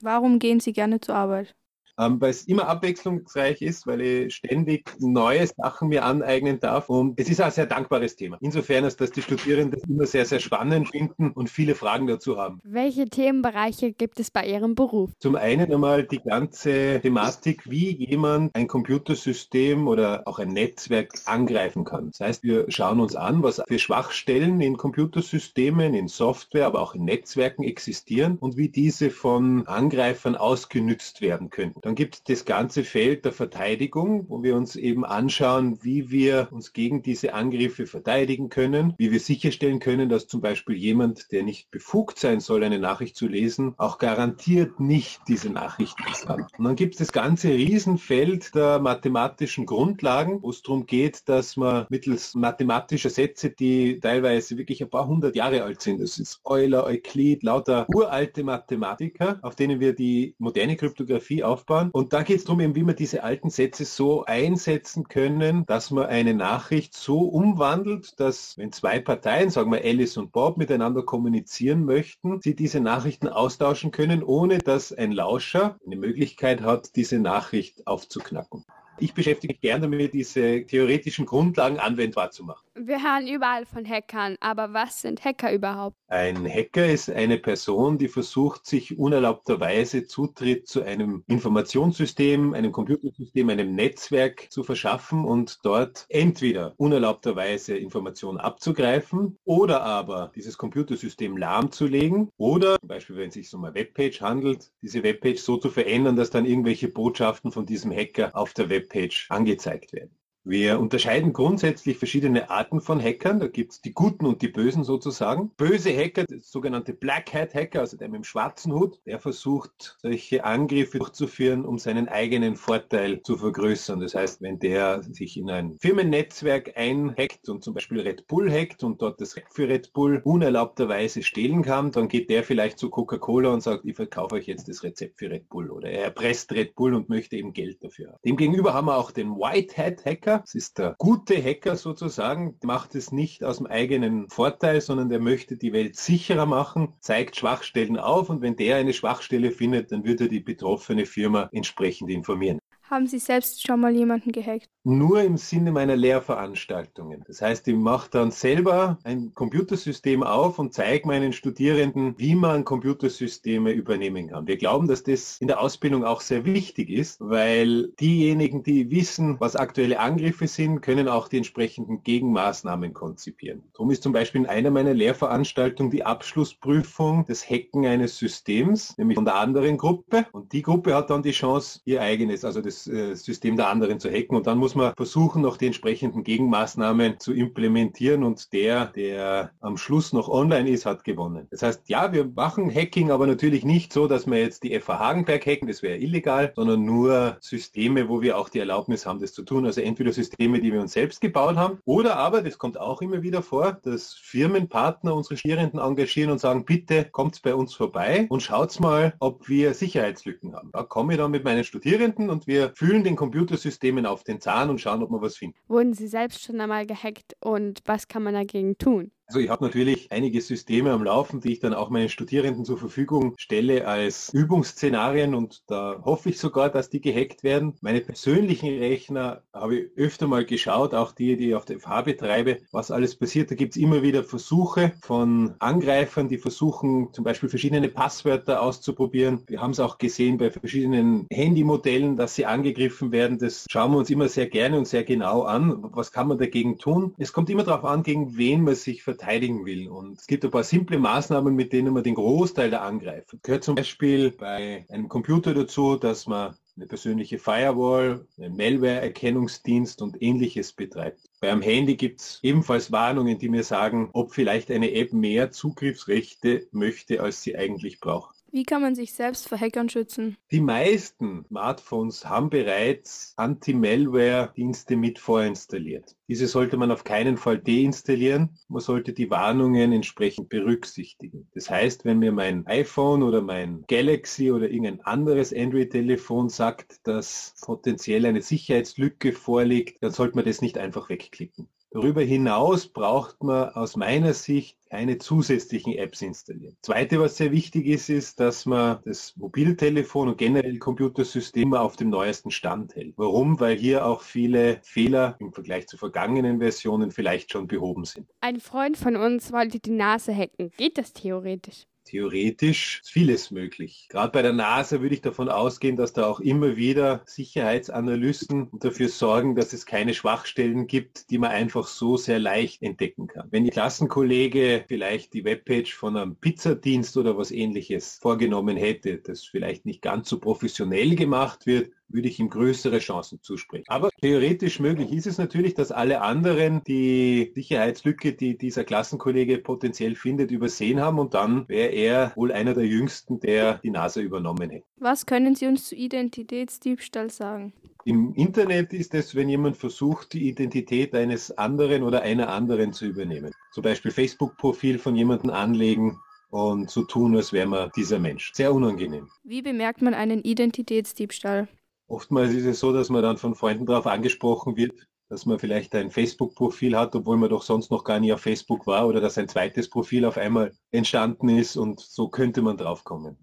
Warum 0.01 0.39
gehen 0.39 0.59
Sie 0.59 0.73
gerne 0.73 0.99
zur 0.99 1.15
Arbeit? 1.15 1.55
Ähm, 1.99 2.19
weil 2.19 2.31
es 2.31 2.43
immer 2.43 2.67
abwechslungsreich 2.67 3.61
ist, 3.61 3.87
weil 3.87 4.01
ich 4.01 4.35
ständig 4.35 4.85
neue 4.99 5.45
Sachen 5.47 5.89
mir 5.89 6.05
aneignen 6.05 6.59
darf. 6.59 6.89
Und 6.89 7.19
es 7.19 7.29
ist 7.29 7.41
ein 7.41 7.51
sehr 7.51 7.65
dankbares 7.65 8.15
Thema. 8.15 8.37
Insofern 8.41 8.83
dass 8.83 9.11
die 9.11 9.21
Studierenden 9.21 9.71
das 9.71 9.89
immer 9.89 10.05
sehr, 10.05 10.25
sehr 10.25 10.39
spannend 10.39 10.89
finden 10.89 11.31
und 11.31 11.49
viele 11.49 11.75
Fragen 11.75 12.07
dazu 12.07 12.37
haben. 12.37 12.59
Welche 12.63 13.05
Themenbereiche 13.05 13.93
gibt 13.93 14.19
es 14.19 14.31
bei 14.31 14.45
Ihrem 14.45 14.75
Beruf? 14.75 15.11
Zum 15.19 15.35
einen 15.35 15.71
einmal 15.71 16.03
die 16.03 16.19
ganze 16.19 16.99
Thematik, 17.01 17.69
wie 17.69 17.91
jemand 17.91 18.55
ein 18.55 18.67
Computersystem 18.67 19.87
oder 19.87 20.23
auch 20.25 20.39
ein 20.39 20.49
Netzwerk 20.49 21.13
angreifen 21.25 21.85
kann. 21.85 22.07
Das 22.11 22.19
heißt, 22.19 22.43
wir 22.43 22.65
schauen 22.69 22.99
uns 22.99 23.15
an, 23.15 23.43
was 23.43 23.61
für 23.67 23.79
Schwachstellen 23.79 24.59
in 24.61 24.77
Computersystemen, 24.77 25.93
in 25.93 26.07
Software, 26.07 26.67
aber 26.67 26.81
auch 26.81 26.95
in 26.95 27.05
Netzwerken 27.05 27.63
existieren 27.63 28.37
und 28.37 28.57
wie 28.57 28.69
diese 28.69 29.09
von 29.09 29.65
Angreifern 29.67 30.35
ausgenützt 30.35 31.21
werden 31.21 31.49
können. 31.49 31.73
Dann 31.83 31.95
gibt 31.95 32.15
es 32.15 32.23
das 32.23 32.45
ganze 32.45 32.85
Feld 32.85 33.25
der 33.25 33.33
Verteidigung, 33.33 34.29
wo 34.29 34.41
wir 34.41 34.55
uns 34.55 34.77
eben 34.77 35.03
anschauen, 35.03 35.79
wie 35.83 36.09
wir 36.09 36.47
uns 36.51 36.71
gegen 36.71 37.01
diese 37.01 37.33
Angriffe 37.33 37.87
verteidigen 37.87 38.47
können, 38.47 38.93
wie 38.97 39.11
wir 39.11 39.19
sicherstellen 39.19 39.79
können, 39.79 40.07
dass 40.07 40.27
zum 40.27 40.39
Beispiel 40.39 40.77
jemand, 40.77 41.33
der 41.33 41.43
nicht 41.43 41.71
befugt 41.71 42.19
sein 42.19 42.39
soll, 42.39 42.63
eine 42.63 42.79
Nachricht 42.79 43.17
zu 43.17 43.27
lesen, 43.27 43.73
auch 43.75 43.97
garantiert 43.97 44.79
nicht 44.79 45.19
diese 45.27 45.49
Nachricht 45.49 45.97
lesen 46.07 46.27
kann. 46.27 46.47
Und 46.57 46.63
dann 46.63 46.77
gibt 46.77 46.93
es 46.93 46.99
das 46.99 47.11
ganze 47.11 47.49
Riesenfeld 47.49 48.55
der 48.55 48.79
mathematischen 48.79 49.65
Grundlagen, 49.65 50.41
wo 50.41 50.51
es 50.51 50.61
darum 50.61 50.85
geht, 50.85 51.27
dass 51.27 51.57
man 51.57 51.85
mittels 51.89 52.33
mathematischer 52.33 53.09
Sätze, 53.09 53.49
die 53.49 53.99
teilweise 53.99 54.57
wirklich 54.57 54.81
ein 54.81 54.89
paar 54.89 55.05
hundert 55.05 55.35
Jahre 55.35 55.63
alt 55.63 55.81
sind, 55.81 56.01
das 56.01 56.17
ist 56.17 56.39
Euler, 56.45 56.85
Euklid, 56.85 57.43
lauter 57.43 57.87
uralte 57.93 58.45
Mathematiker, 58.45 59.39
auf 59.41 59.55
denen 59.55 59.81
wir 59.81 59.93
die 59.93 60.33
moderne 60.37 60.77
Kryptographie 60.77 61.43
aufbauen. 61.43 61.72
Und 61.91 62.13
da 62.13 62.23
geht 62.23 62.37
es 62.37 62.43
darum, 62.45 62.59
eben, 62.59 62.75
wie 62.75 62.83
wir 62.83 62.93
diese 62.93 63.23
alten 63.23 63.49
Sätze 63.49 63.85
so 63.85 64.25
einsetzen 64.25 65.07
können, 65.07 65.65
dass 65.65 65.91
man 65.91 66.05
eine 66.05 66.33
Nachricht 66.33 66.93
so 66.93 67.19
umwandelt, 67.19 68.19
dass 68.19 68.57
wenn 68.57 68.71
zwei 68.71 68.99
Parteien, 68.99 69.49
sagen 69.49 69.71
wir 69.71 69.83
Alice 69.83 70.17
und 70.17 70.31
Bob, 70.31 70.57
miteinander 70.57 71.03
kommunizieren 71.03 71.85
möchten, 71.85 72.41
sie 72.41 72.55
diese 72.55 72.79
Nachrichten 72.79 73.27
austauschen 73.27 73.91
können, 73.91 74.23
ohne 74.23 74.59
dass 74.59 74.93
ein 74.93 75.11
Lauscher 75.11 75.77
eine 75.85 75.95
Möglichkeit 75.95 76.61
hat, 76.61 76.95
diese 76.95 77.19
Nachricht 77.19 77.87
aufzuknacken. 77.87 78.65
Ich 78.99 79.13
beschäftige 79.13 79.53
mich 79.53 79.61
gerne 79.61 79.89
damit, 79.89 80.13
diese 80.13 80.65
theoretischen 80.65 81.25
Grundlagen 81.25 81.79
anwendbar 81.79 82.31
zu 82.31 82.43
machen. 82.43 82.62
Wir 82.75 83.03
hören 83.03 83.27
überall 83.27 83.67
von 83.67 83.87
Hackern, 83.87 84.35
aber 84.39 84.73
was 84.73 85.01
sind 85.01 85.23
Hacker 85.23 85.53
überhaupt? 85.53 85.95
Ein 86.07 86.47
Hacker 86.47 86.87
ist 86.87 87.07
eine 87.07 87.37
Person, 87.37 87.99
die 87.99 88.07
versucht, 88.07 88.65
sich 88.65 88.97
unerlaubterweise 88.97 90.07
Zutritt 90.07 90.67
zu 90.67 90.81
einem 90.81 91.23
Informationssystem, 91.27 92.55
einem 92.55 92.71
Computersystem, 92.71 93.47
einem 93.49 93.75
Netzwerk 93.75 94.51
zu 94.51 94.63
verschaffen 94.63 95.23
und 95.23 95.59
dort 95.61 96.07
entweder 96.09 96.73
unerlaubterweise 96.77 97.77
Informationen 97.77 98.39
abzugreifen 98.39 99.37
oder 99.43 99.83
aber 99.83 100.31
dieses 100.35 100.57
Computersystem 100.57 101.37
lahmzulegen 101.37 102.29
oder 102.37 102.79
zum 102.79 102.87
Beispiel, 102.87 103.17
wenn 103.17 103.27
es 103.27 103.35
sich 103.35 103.53
um 103.53 103.63
eine 103.65 103.75
Webpage 103.75 104.19
handelt, 104.21 104.71
diese 104.81 105.03
Webpage 105.03 105.39
so 105.39 105.57
zu 105.57 105.69
verändern, 105.69 106.15
dass 106.15 106.31
dann 106.31 106.45
irgendwelche 106.45 106.87
Botschaften 106.87 107.51
von 107.51 107.67
diesem 107.67 107.91
Hacker 107.91 108.35
auf 108.35 108.53
der 108.55 108.69
Webpage 108.69 109.27
angezeigt 109.29 109.93
werden. 109.93 110.17
Wir 110.45 110.77
unterscheiden 110.77 111.31
grundsätzlich 111.31 111.97
verschiedene 111.97 112.49
Arten 112.49 112.81
von 112.81 113.01
Hackern. 113.01 113.39
Da 113.39 113.47
gibt 113.47 113.71
es 113.71 113.81
die 113.81 113.93
Guten 113.93 114.25
und 114.25 114.41
die 114.41 114.49
Bösen 114.49 114.83
sozusagen. 114.83 115.51
Böse 115.55 115.95
Hacker, 115.95 116.25
das 116.25 116.51
sogenannte 116.51 116.91
Black 116.91 117.33
Hat 117.33 117.53
Hacker, 117.53 117.79
also 117.79 117.95
der 117.95 118.09
mit 118.09 118.17
dem 118.17 118.23
schwarzen 118.25 118.73
Hut, 118.73 118.99
der 119.05 119.19
versucht, 119.19 119.97
solche 120.01 120.43
Angriffe 120.43 120.99
durchzuführen, 120.99 121.63
um 121.63 121.79
seinen 121.79 122.09
eigenen 122.09 122.57
Vorteil 122.57 123.21
zu 123.21 123.37
vergrößern. 123.37 124.01
Das 124.01 124.15
heißt, 124.15 124.41
wenn 124.41 124.59
der 124.59 125.01
sich 125.03 125.37
in 125.37 125.49
ein 125.49 125.77
Firmennetzwerk 125.79 126.75
einhackt 126.75 127.47
und 127.47 127.63
zum 127.63 127.73
Beispiel 127.73 128.01
Red 128.01 128.27
Bull 128.27 128.51
hackt 128.51 128.83
und 128.83 129.01
dort 129.01 129.21
das 129.21 129.35
für 129.49 129.69
Red 129.69 129.93
Bull 129.93 130.21
unerlaubterweise 130.25 131.23
stehlen 131.23 131.61
kann, 131.61 131.91
dann 131.93 132.09
geht 132.09 132.29
der 132.29 132.43
vielleicht 132.43 132.79
zu 132.79 132.89
Coca-Cola 132.89 133.53
und 133.53 133.61
sagt, 133.61 133.85
ich 133.85 133.95
verkaufe 133.95 134.35
euch 134.35 134.47
jetzt 134.47 134.67
das 134.67 134.83
Rezept 134.83 135.19
für 135.19 135.29
Red 135.29 135.47
Bull. 135.47 135.71
Oder 135.71 135.89
er 135.89 136.03
erpresst 136.03 136.51
Red 136.51 136.75
Bull 136.75 136.95
und 136.95 137.07
möchte 137.07 137.37
eben 137.37 137.53
Geld 137.53 137.81
dafür. 137.81 138.19
Demgegenüber 138.25 138.73
haben 138.73 138.87
wir 138.87 138.97
auch 138.97 139.11
den 139.11 139.37
White 139.37 139.77
Hat 139.77 140.03
Hacker. 140.03 140.32
Hacker. 140.33 140.43
Es 140.45 140.55
ist 140.55 140.77
der 140.77 140.95
gute 140.97 141.41
Hacker 141.41 141.75
sozusagen, 141.75 142.57
macht 142.63 142.95
es 142.95 143.11
nicht 143.11 143.43
aus 143.43 143.57
dem 143.57 143.67
eigenen 143.67 144.29
Vorteil, 144.29 144.81
sondern 144.81 145.09
der 145.09 145.19
möchte 145.19 145.57
die 145.57 145.73
Welt 145.73 145.95
sicherer 145.95 146.45
machen, 146.45 146.93
zeigt 146.99 147.35
Schwachstellen 147.35 147.97
auf 147.97 148.29
und 148.29 148.41
wenn 148.41 148.55
der 148.55 148.77
eine 148.77 148.93
Schwachstelle 148.93 149.51
findet, 149.51 149.91
dann 149.91 150.03
wird 150.03 150.21
er 150.21 150.27
die 150.27 150.39
betroffene 150.39 151.05
Firma 151.05 151.49
entsprechend 151.51 152.09
informieren. 152.09 152.59
Haben 152.93 153.07
Sie 153.07 153.17
selbst 153.17 153.65
schon 153.65 153.79
mal 153.79 153.95
jemanden 153.95 154.31
gehackt? 154.31 154.69
Nur 154.83 155.23
im 155.23 155.35
Sinne 155.37 155.71
meiner 155.71 155.95
Lehrveranstaltungen. 155.95 157.23
Das 157.25 157.41
heißt, 157.41 157.67
ich 157.67 157.75
mache 157.75 158.11
dann 158.11 158.29
selber 158.29 158.99
ein 159.03 159.33
Computersystem 159.33 160.21
auf 160.21 160.59
und 160.59 160.75
zeige 160.75 161.07
meinen 161.07 161.33
Studierenden, 161.33 162.13
wie 162.19 162.35
man 162.35 162.65
Computersysteme 162.65 163.71
übernehmen 163.71 164.27
kann. 164.27 164.45
Wir 164.45 164.57
glauben, 164.57 164.87
dass 164.87 165.01
das 165.01 165.39
in 165.39 165.47
der 165.47 165.59
Ausbildung 165.59 166.03
auch 166.03 166.21
sehr 166.21 166.45
wichtig 166.45 166.91
ist, 166.91 167.19
weil 167.19 167.93
diejenigen, 167.99 168.61
die 168.61 168.91
wissen, 168.91 169.39
was 169.39 169.55
aktuelle 169.55 169.99
Angriffe 169.99 170.45
sind, 170.47 170.81
können 170.81 171.07
auch 171.07 171.29
die 171.29 171.37
entsprechenden 171.37 172.03
Gegenmaßnahmen 172.03 172.93
konzipieren. 172.93 173.63
Darum 173.73 173.89
ist 173.89 174.03
zum 174.03 174.13
Beispiel 174.13 174.41
in 174.41 174.47
einer 174.47 174.69
meiner 174.69 174.93
Lehrveranstaltungen 174.93 175.91
die 175.91 176.05
Abschlussprüfung 176.05 177.25
des 177.25 177.49
Hacken 177.49 177.87
eines 177.87 178.17
Systems, 178.17 178.95
nämlich 178.99 179.15
von 179.15 179.25
der 179.25 179.35
anderen 179.35 179.77
Gruppe. 179.77 180.27
Und 180.31 180.53
die 180.53 180.61
Gruppe 180.61 180.93
hat 180.93 181.09
dann 181.09 181.23
die 181.23 181.31
Chance, 181.31 181.79
ihr 181.85 181.99
eigenes, 181.99 182.45
also 182.45 182.61
das 182.61 182.82
äh, 182.87 183.15
System 183.15 183.57
der 183.57 183.69
anderen 183.69 183.99
zu 183.99 184.09
hacken. 184.09 184.35
Und 184.35 184.47
dann 184.47 184.57
muss 184.57 184.75
man 184.75 184.93
versuchen, 184.95 185.41
noch 185.41 185.57
die 185.57 185.67
entsprechenden 185.67 186.23
Gegenmaßnahmen 186.23 187.19
zu 187.19 187.33
implementieren. 187.33 188.23
Und 188.23 188.53
der, 188.53 188.85
der 188.87 189.51
am 189.61 189.77
Schluss 189.77 190.13
noch 190.13 190.29
online 190.29 190.69
ist, 190.69 190.85
hat 190.85 191.03
gewonnen. 191.03 191.47
Das 191.51 191.61
heißt, 191.61 191.83
ja, 191.87 192.11
wir 192.13 192.25
machen 192.25 192.73
Hacking, 192.73 193.11
aber 193.11 193.27
natürlich 193.27 193.65
nicht 193.65 193.93
so, 193.93 194.07
dass 194.07 194.27
wir 194.27 194.39
jetzt 194.39 194.63
die 194.63 194.79
FH 194.79 194.99
Hagenberg 194.99 195.45
hacken, 195.45 195.67
das 195.67 195.83
wäre 195.83 195.97
illegal, 195.97 196.53
sondern 196.55 196.85
nur 196.85 197.37
Systeme, 197.41 198.09
wo 198.09 198.21
wir 198.21 198.37
auch 198.37 198.49
die 198.49 198.59
Erlaubnis 198.59 199.05
haben, 199.05 199.19
das 199.19 199.33
zu 199.33 199.43
tun. 199.43 199.65
Also 199.65 199.81
entweder 199.81 200.11
Systeme, 200.11 200.59
die 200.59 200.71
wir 200.71 200.81
uns 200.81 200.93
selbst 200.93 201.21
gebaut 201.21 201.55
haben, 201.55 201.79
oder 201.85 202.17
aber, 202.17 202.41
das 202.41 202.57
kommt 202.57 202.79
auch 202.79 203.01
immer 203.01 203.21
wieder 203.21 203.41
vor, 203.41 203.73
dass 203.83 204.13
Firmenpartner 204.13 205.13
unsere 205.13 205.37
Studierenden 205.37 205.79
engagieren 205.79 206.31
und 206.31 206.39
sagen, 206.39 206.65
bitte 206.65 207.05
kommt 207.05 207.41
bei 207.41 207.55
uns 207.55 207.73
vorbei 207.73 208.27
und 208.29 208.41
schaut 208.41 208.79
mal, 208.79 209.13
ob 209.19 209.49
wir 209.49 209.73
Sicherheitslücken 209.73 210.55
haben. 210.55 210.69
Da 210.71 210.83
komme 210.83 211.13
ich 211.13 211.19
dann 211.19 211.31
mit 211.31 211.43
meinen 211.43 211.63
Studierenden 211.63 212.29
und 212.29 212.47
wir 212.47 212.62
fühlen 212.69 213.03
den 213.03 213.15
Computersystemen 213.15 214.05
auf 214.05 214.23
den 214.23 214.39
Zahn 214.39 214.69
und 214.69 214.79
schauen, 214.79 215.03
ob 215.03 215.11
wir 215.11 215.21
was 215.21 215.37
finden. 215.37 215.57
Wurden 215.67 215.93
Sie 215.93 216.07
selbst 216.07 216.43
schon 216.43 216.59
einmal 216.61 216.85
gehackt 216.85 217.35
und 217.39 217.81
was 217.85 218.07
kann 218.07 218.23
man 218.23 218.33
dagegen 218.33 218.77
tun? 218.77 219.11
Also 219.33 219.41
ich 219.41 219.49
habe 219.49 219.65
natürlich 219.65 220.11
einige 220.11 220.41
Systeme 220.41 220.91
am 220.91 221.03
Laufen, 221.03 221.41
die 221.41 221.53
ich 221.53 221.59
dann 221.59 221.73
auch 221.73 221.89
meinen 221.89 222.07
Studierenden 222.07 222.65
zur 222.65 222.77
Verfügung 222.77 223.33
stelle 223.39 223.87
als 223.87 224.31
Übungsszenarien 224.31 225.33
und 225.33 225.63
da 225.65 226.03
hoffe 226.05 226.29
ich 226.29 226.37
sogar, 226.37 226.69
dass 226.69 226.91
die 226.91 227.01
gehackt 227.01 227.43
werden. 227.43 227.73
Meine 227.81 228.01
persönlichen 228.01 228.77
Rechner 228.77 229.41
habe 229.51 229.75
ich 229.75 229.97
öfter 229.97 230.27
mal 230.27 230.45
geschaut, 230.45 230.93
auch 230.93 231.13
die, 231.13 231.35
die 231.35 231.49
ich 231.49 231.55
auf 231.55 231.65
der 231.65 231.79
FH 231.79 232.03
betreibe, 232.03 232.59
was 232.71 232.91
alles 232.91 233.15
passiert. 233.15 233.49
Da 233.49 233.55
gibt 233.55 233.75
es 233.75 233.81
immer 233.81 234.03
wieder 234.03 234.23
Versuche 234.23 234.91
von 235.01 235.55
Angreifern, 235.57 236.27
die 236.27 236.37
versuchen 236.37 237.11
zum 237.11 237.23
Beispiel 237.23 237.49
verschiedene 237.49 237.89
Passwörter 237.89 238.61
auszuprobieren. 238.61 239.41
Wir 239.47 239.61
haben 239.61 239.71
es 239.71 239.79
auch 239.79 239.97
gesehen 239.97 240.37
bei 240.37 240.51
verschiedenen 240.51 241.25
Handymodellen, 241.33 242.17
dass 242.17 242.35
sie 242.35 242.45
angegriffen 242.45 243.11
werden. 243.11 243.39
Das 243.39 243.65
schauen 243.67 243.93
wir 243.93 243.97
uns 243.97 244.11
immer 244.11 244.29
sehr 244.29 244.45
gerne 244.45 244.77
und 244.77 244.87
sehr 244.87 245.03
genau 245.03 245.41
an. 245.41 245.79
Was 245.91 246.11
kann 246.11 246.27
man 246.27 246.37
dagegen 246.37 246.77
tun? 246.77 247.15
Es 247.17 247.33
kommt 247.33 247.49
immer 247.49 247.63
darauf 247.63 247.83
an, 247.83 248.03
gegen 248.03 248.37
wen 248.37 248.61
man 248.61 248.75
sich 248.75 249.01
verteidigt 249.01 249.22
verteidigen 249.23 249.65
will. 249.65 249.89
Und 249.89 250.19
es 250.19 250.27
gibt 250.27 250.43
ein 250.43 250.51
paar 250.51 250.63
simple 250.63 250.99
Maßnahmen, 250.99 251.55
mit 251.55 251.73
denen 251.73 251.93
man 251.93 252.03
den 252.03 252.15
Großteil 252.15 252.69
der 252.69 252.81
angreift. 252.81 253.35
Gehört 253.43 253.63
zum 253.63 253.75
Beispiel 253.75 254.31
bei 254.31 254.85
einem 254.89 255.07
Computer 255.07 255.53
dazu, 255.53 255.95
dass 255.95 256.27
man 256.27 256.55
eine 256.75 256.87
persönliche 256.87 257.37
Firewall, 257.37 258.25
einen 258.37 258.57
Malware-Erkennungsdienst 258.57 260.01
und 260.01 260.21
ähnliches 260.21 260.73
betreibt. 260.73 261.21
Bei 261.39 261.51
einem 261.51 261.61
Handy 261.61 261.95
gibt 261.95 262.21
es 262.21 262.39
ebenfalls 262.41 262.91
Warnungen, 262.91 263.37
die 263.37 263.49
mir 263.49 263.63
sagen, 263.63 264.09
ob 264.13 264.33
vielleicht 264.33 264.71
eine 264.71 264.91
App 264.93 265.13
mehr 265.13 265.51
Zugriffsrechte 265.51 266.67
möchte, 266.71 267.21
als 267.21 267.43
sie 267.43 267.55
eigentlich 267.55 267.99
braucht. 267.99 268.32
Wie 268.55 268.65
kann 268.65 268.83
man 268.83 268.93
sich 268.93 269.13
selbst 269.13 269.49
vor 269.49 269.57
Hackern 269.57 269.89
schützen? 269.89 270.37
Die 270.51 270.61
meisten 270.61 271.43
Smartphones 271.47 272.23
haben 272.23 272.51
bereits 272.51 273.33
Anti-Malware-Dienste 273.35 274.95
mit 274.95 275.17
vorinstalliert. 275.17 276.15
Diese 276.27 276.45
sollte 276.45 276.77
man 276.77 276.91
auf 276.91 277.03
keinen 277.03 277.37
Fall 277.37 277.57
deinstallieren. 277.57 278.59
Man 278.67 278.81
sollte 278.81 279.11
die 279.13 279.31
Warnungen 279.31 279.91
entsprechend 279.91 280.49
berücksichtigen. 280.49 281.47
Das 281.55 281.71
heißt, 281.71 282.05
wenn 282.05 282.19
mir 282.19 282.31
mein 282.31 282.67
iPhone 282.67 283.23
oder 283.23 283.41
mein 283.41 283.85
Galaxy 283.87 284.51
oder 284.51 284.69
irgendein 284.69 285.01
anderes 285.01 285.51
Android-Telefon 285.51 286.49
sagt, 286.49 287.07
dass 287.07 287.55
potenziell 287.59 288.23
eine 288.27 288.43
Sicherheitslücke 288.43 289.33
vorliegt, 289.33 290.03
dann 290.03 290.11
sollte 290.11 290.35
man 290.35 290.45
das 290.45 290.61
nicht 290.61 290.77
einfach 290.77 291.09
wegklicken. 291.09 291.69
Darüber 291.93 292.23
hinaus 292.23 292.87
braucht 292.87 293.43
man 293.43 293.69
aus 293.69 293.95
meiner 293.95 294.33
Sicht 294.33 294.79
keine 294.89 295.19
zusätzlichen 295.19 295.93
Apps 295.93 296.23
installieren. 296.23 296.75
Zweite, 296.81 297.19
was 297.19 297.37
sehr 297.37 297.51
wichtig 297.51 297.85
ist, 297.85 298.09
ist, 298.09 298.39
dass 298.39 298.65
man 298.65 298.97
das 299.05 299.35
Mobiltelefon 299.37 300.29
und 300.29 300.39
generell 300.39 300.79
Computersysteme 300.79 301.79
auf 301.79 301.95
dem 301.95 302.09
neuesten 302.09 302.49
Stand 302.49 302.95
hält. 302.95 303.13
Warum? 303.17 303.59
Weil 303.59 303.77
hier 303.77 304.07
auch 304.07 304.21
viele 304.21 304.79
Fehler 304.81 305.35
im 305.39 305.53
Vergleich 305.53 305.85
zu 305.85 305.97
vergangenen 305.97 306.57
Versionen 306.57 307.11
vielleicht 307.11 307.51
schon 307.51 307.67
behoben 307.67 308.05
sind. 308.05 308.27
Ein 308.41 308.59
Freund 308.59 308.97
von 308.97 309.15
uns 309.15 309.51
wollte 309.53 309.79
die 309.79 309.91
Nase 309.91 310.35
hacken. 310.35 310.71
Geht 310.77 310.97
das 310.97 311.13
theoretisch? 311.13 311.85
Theoretisch 312.05 312.99
ist 313.01 313.11
vieles 313.11 313.49
möglich. 313.51 314.07
Gerade 314.09 314.31
bei 314.31 314.41
der 314.41 314.53
NASA 314.53 315.01
würde 315.01 315.15
ich 315.15 315.21
davon 315.21 315.49
ausgehen, 315.49 315.95
dass 315.95 316.13
da 316.13 316.25
auch 316.25 316.39
immer 316.39 316.75
wieder 316.75 317.23
Sicherheitsanalysten 317.25 318.69
dafür 318.73 319.09
sorgen, 319.09 319.55
dass 319.55 319.73
es 319.73 319.85
keine 319.85 320.13
Schwachstellen 320.13 320.87
gibt, 320.87 321.29
die 321.29 321.37
man 321.37 321.51
einfach 321.51 321.87
so 321.87 322.17
sehr 322.17 322.39
leicht 322.39 322.81
entdecken 322.81 323.27
kann. 323.27 323.47
Wenn 323.51 323.63
die 323.63 323.69
Klassenkollege 323.69 324.85
vielleicht 324.87 325.33
die 325.33 325.45
Webpage 325.45 325.93
von 325.93 326.17
einem 326.17 326.35
Pizzadienst 326.35 327.15
oder 327.17 327.37
was 327.37 327.51
ähnliches 327.51 328.19
vorgenommen 328.21 328.77
hätte, 328.77 329.17
das 329.17 329.43
vielleicht 329.43 329.85
nicht 329.85 330.01
ganz 330.01 330.29
so 330.29 330.39
professionell 330.39 331.15
gemacht 331.15 331.65
wird, 331.65 331.91
würde 332.13 332.27
ich 332.27 332.39
ihm 332.39 332.49
größere 332.49 332.99
Chancen 332.99 333.41
zusprechen. 333.41 333.85
Aber 333.87 334.09
theoretisch 334.21 334.79
möglich 334.79 335.11
ist 335.11 335.27
es 335.27 335.37
natürlich, 335.37 335.73
dass 335.73 335.91
alle 335.91 336.21
anderen 336.21 336.83
die 336.85 337.51
Sicherheitslücke, 337.55 338.33
die 338.33 338.57
dieser 338.57 338.83
Klassenkollege 338.83 339.57
potenziell 339.57 340.15
findet, 340.15 340.51
übersehen 340.51 341.01
haben 341.01 341.19
und 341.19 341.33
dann 341.33 341.67
wäre 341.67 341.89
er 341.89 342.33
wohl 342.35 342.51
einer 342.51 342.73
der 342.73 342.85
jüngsten, 342.85 343.39
der 343.39 343.79
die 343.79 343.89
NASA 343.89 344.21
übernommen 344.21 344.69
hätte. 344.69 344.85
Was 344.97 345.25
können 345.25 345.55
Sie 345.55 345.67
uns 345.67 345.89
zu 345.89 345.95
Identitätsdiebstahl 345.95 347.29
sagen? 347.29 347.73
Im 348.05 348.33
Internet 348.35 348.93
ist 348.93 349.13
es, 349.13 349.33
wenn 349.33 349.47
jemand 349.47 349.77
versucht, 349.77 350.33
die 350.33 350.49
Identität 350.49 351.15
eines 351.15 351.57
anderen 351.57 352.03
oder 352.03 352.21
einer 352.21 352.49
anderen 352.49 352.91
zu 352.91 353.05
übernehmen. 353.05 353.53
Zum 353.71 353.83
Beispiel 353.83 354.11
Facebook-Profil 354.11 354.99
von 354.99 355.15
jemandem 355.15 355.51
anlegen, 355.51 356.19
und 356.53 356.91
so 356.91 357.03
tun, 357.03 357.35
als 357.35 357.51
wäre 357.51 357.67
man 357.67 357.89
dieser 357.95 358.19
Mensch. 358.19 358.51
Sehr 358.53 358.73
unangenehm. 358.73 359.27
Wie 359.43 359.63
bemerkt 359.63 360.03
man 360.03 360.13
einen 360.13 360.43
Identitätsdiebstahl? 360.43 361.67
Oftmals 362.07 362.53
ist 362.53 362.65
es 362.65 362.79
so, 362.79 362.93
dass 362.93 363.09
man 363.09 363.23
dann 363.23 363.37
von 363.37 363.55
Freunden 363.55 363.85
darauf 363.85 364.07
angesprochen 364.07 364.75
wird, 364.75 365.07
dass 365.29 365.45
man 365.45 365.57
vielleicht 365.57 365.95
ein 365.95 366.11
Facebook-Profil 366.11 366.97
hat, 366.97 367.15
obwohl 367.15 367.37
man 367.37 367.49
doch 367.49 367.63
sonst 367.63 367.89
noch 367.91 368.03
gar 368.03 368.19
nie 368.19 368.33
auf 368.33 368.41
Facebook 368.41 368.85
war 368.85 369.07
oder 369.07 369.21
dass 369.21 369.37
ein 369.37 369.47
zweites 369.47 369.89
Profil 369.89 370.25
auf 370.25 370.37
einmal 370.37 370.73
entstanden 370.91 371.49
ist 371.49 371.75
und 371.75 371.99
so 371.99 372.29
könnte 372.29 372.61
man 372.61 372.77
draufkommen. 372.77 373.37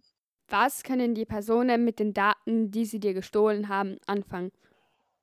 Was 0.48 0.82
können 0.82 1.14
die 1.14 1.24
Personen 1.24 1.84
mit 1.84 1.98
den 1.98 2.12
Daten, 2.12 2.70
die 2.70 2.84
sie 2.84 3.00
dir 3.00 3.14
gestohlen 3.14 3.68
haben, 3.68 3.96
anfangen? 4.06 4.52